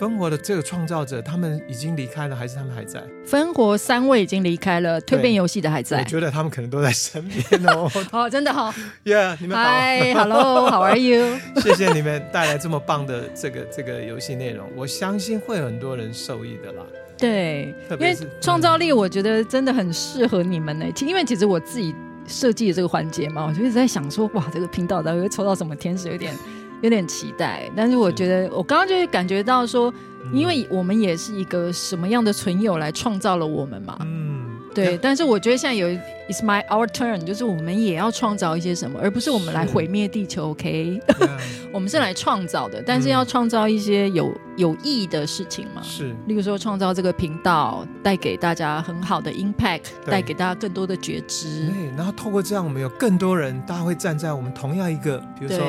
[0.01, 2.99] 芬活的这个创造者，他们已经离开了，还是他们还在？
[3.23, 5.99] 分活三位已经离开了，蜕变游戏的还在。
[5.99, 7.87] 我觉得他们可能都在身边哦。
[8.11, 8.73] 哦，真的好。
[9.05, 9.63] Yeah，你们好。
[9.63, 11.37] Hi，Hello，How are you？
[11.61, 16.83] 谢谢你们带来这么棒的这个这个游戏内容，我相信会有很多人受益的啦。
[17.15, 20.85] 对，因为创造力，我觉得真的很适合你们呢。
[21.01, 21.93] 因为其实我自己
[22.25, 26.09] 设计的这个环节嘛，我就一直在想说，哇，这个频道到底会抽到什么天使？
[26.09, 26.35] 有点。
[26.81, 29.93] 有点期待，但是我觉得我刚刚就会感觉到说，
[30.33, 34.97] 因为我们也是一个什么样的存有来创造了我们嘛，嗯，对。
[34.97, 35.87] 但是我觉得现在有
[36.29, 40.51] It's my our turn，就是我们也要创造一些什么，而不是我们来毁灭地球。
[40.51, 40.99] OK，
[41.73, 46.15] 我们是来创造的，但是要创造一些有有意义的事情嘛，是。
[46.25, 51.67] 例如说创造这个频道，带给大家很好的 impact，带给大家更多的觉知。
[51.67, 55.59] 对，然后透过这样，我们有更多人，大家会站在我们同样一个，比如说，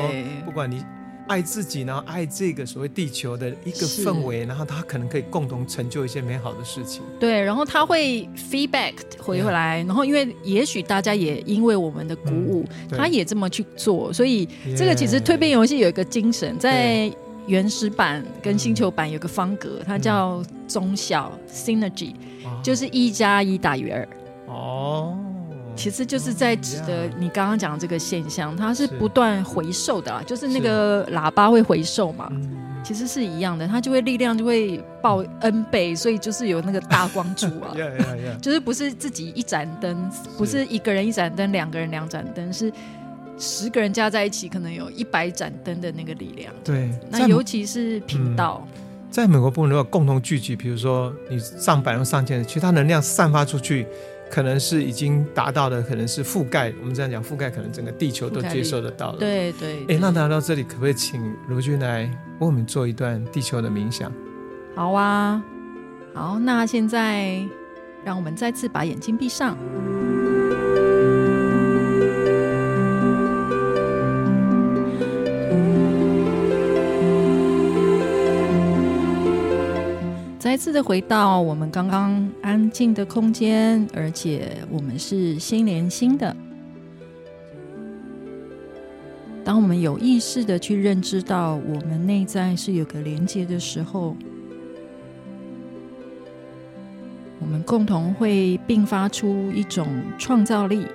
[0.44, 0.82] 不管你。
[1.32, 7.02] 爱自己，然后爱这个所谓地球的一个氛围，然后他可能可以共同成就一些美好的事情。
[7.18, 9.86] 对，然后他会 feedback 回回来，Yeah.
[9.86, 17.10] 然后因为也许大家也因为我们的鼓舞，嗯、他也这么去做，所以这个其实蜕变游戏有一个精神，在
[17.46, 22.12] 原始版跟星球版有个方格，它叫中小 synergy，、
[22.44, 24.06] 嗯、就是一加一大于二。
[24.48, 25.16] 哦。
[25.74, 32.30] 其实就是在指的你刚刚讲的这个现象，它是不断回授的啊，就是那个喇叭会回授嘛，
[32.84, 37.74] 其实是一样的，它就会力量就会爆 N 倍，所以就是有那个大光柱啊
[38.40, 42.70] 就是不是自己一盏灯，不是一个人一盏灯，两个人两盏灯，是
[43.38, 46.52] 十个人加在一起，可能有一百盏灯的那个力量。
[46.62, 48.66] 对，那尤其是频道，
[49.10, 53.86] 在美国部如果共同聚集，比如说你上百人、上千人，其实它能量散发出去。
[54.32, 56.72] 可能是已经达到的，可能是覆盖。
[56.80, 59.18] 我们这样讲，覆盖可能整个地球都接受得到了。
[59.18, 59.80] 对对。
[59.82, 62.04] 哎、欸，那聊到这里，可不可以请卢君来
[62.38, 64.10] 为我们做一段地球的冥想？
[64.74, 65.44] 好啊，
[66.14, 67.46] 好，那现在
[68.06, 69.54] 让我们再次把眼睛闭上。
[80.52, 86.36] 再次的回到我们刚刚安静的空间，而且我们是心连心的。
[89.42, 94.14] 当我们有意识的去认知到我们内在是有个连接的时候，
[97.40, 99.88] 我们共同会并发出一种
[100.18, 100.86] 创造力。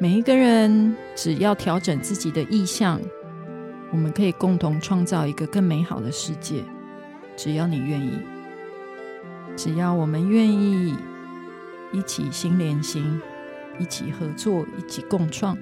[0.00, 3.00] 每一个人只要调整自己的意向。
[3.94, 6.64] 我们可以共同创造一个更美好的世界，
[7.36, 8.18] 只要你愿意，
[9.54, 10.96] 只要我们愿意
[11.92, 13.20] 一起心连心，
[13.78, 15.56] 一起合作，一起共创。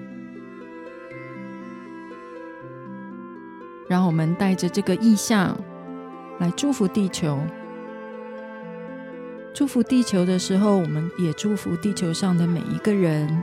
[3.86, 5.54] 让我们带着这个意向
[6.38, 7.38] 来祝福地球。
[9.52, 13.42] 祝福地球的时候，我们也祝福地球上的每一个人，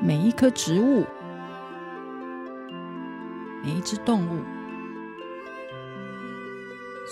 [0.00, 1.04] 每一棵植物。
[3.62, 4.40] 每一只动物，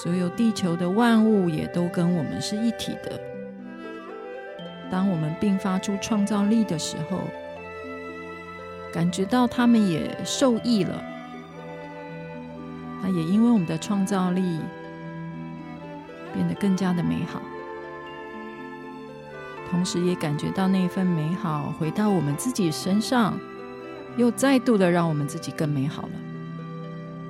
[0.03, 3.21] 所有地球的万物也都跟我们是一体的。
[4.91, 7.21] 当我们并发出创造力的时候，
[8.93, 11.05] 感觉到他们也受益了。
[13.03, 14.59] 那也因为我们的创造力
[16.33, 17.43] 变得更加的美好，
[19.71, 23.39] 同时也感觉到那份美好回到我们自己身上，
[24.17, 26.28] 又再度的让我们自己更美好了。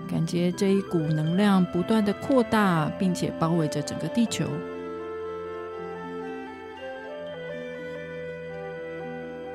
[0.09, 4.47] 感觉这一股能量不断的扩大，并且包围着整个地球。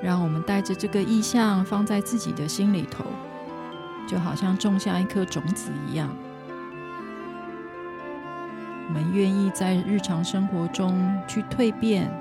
[0.02, 3.06] 让我们带着这个意象放在自己的心里头，
[4.08, 6.10] 就好像种下一颗种子一样。
[8.88, 12.12] 我们愿意在日常生活中去蜕变，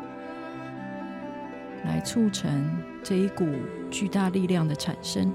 [1.85, 2.71] 来促成
[3.03, 3.47] 这一股
[3.91, 5.31] 巨大力量的产生。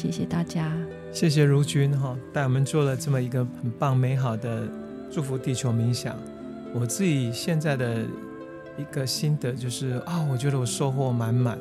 [0.00, 0.72] 谢谢大家，
[1.12, 4.66] 谢谢如君哈，带我们做了这么一个很棒美好的
[5.10, 6.16] 祝福地球冥想。
[6.72, 7.98] 我自己现在的
[8.78, 11.58] 一个心得就是啊，我觉得我收获满满。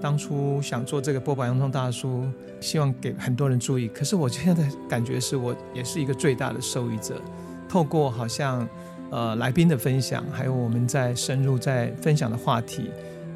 [0.00, 1.44] 当初想做这个剥吧！
[1.44, 2.24] 洋葱大叔，
[2.60, 3.88] 希望给很多人注意。
[3.88, 7.20] 可是我现在感觉是我也是一个最大的受益者。
[7.68, 8.64] 透过好像
[9.10, 12.92] 呃来宾的分享，还有我们在深入在分享的话题，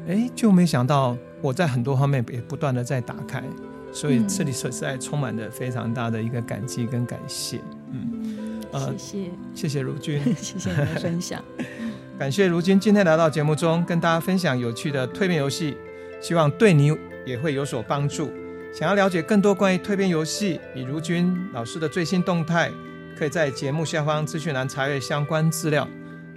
[0.07, 3.43] 哎，就没想到我在很多方面也不断的在打开。
[3.91, 7.59] 所以这里实在充满着非常大的一个感激跟感谢。
[7.91, 11.43] 嗯，呃，谢谢，谢谢如君， 谢谢你的分享。
[12.19, 15.77] 感谢如君今天来到节目中，跟大家分享有趣的蜕变游戏。
[16.19, 16.91] 希望对你
[17.25, 18.31] 也会有所帮助。
[18.73, 22.71] 想要了解更多关于蜕变游戏与如君老师的最新动态，
[23.15, 25.87] 可以在节目下方资讯栏查阅相关资料。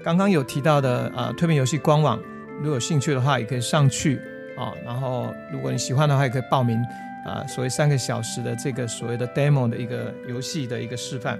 [0.04, 2.18] 刚刚有提到的啊，蜕变游戏官网，
[2.58, 4.16] 如果有兴趣的话，也可以上去
[4.56, 4.72] 啊。
[4.84, 6.78] 然后，如果你喜欢的话，也可以报名
[7.24, 7.46] 啊。
[7.46, 11.38] 所谓三个小时的这个所谓的 demo 的一个游戏的一个示范。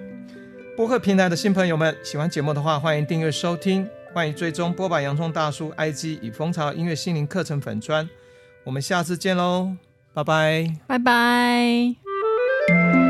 [0.76, 5.02] 播客平台的新朋友们，喜欢节目的话，欢迎订阅收听，欢迎追踪波板！
[5.02, 8.08] 洋葱大叔 IG 与蜂巢音乐心灵课程粉专。
[8.64, 9.76] 我们下次见喽，
[10.14, 13.09] 拜拜，拜拜。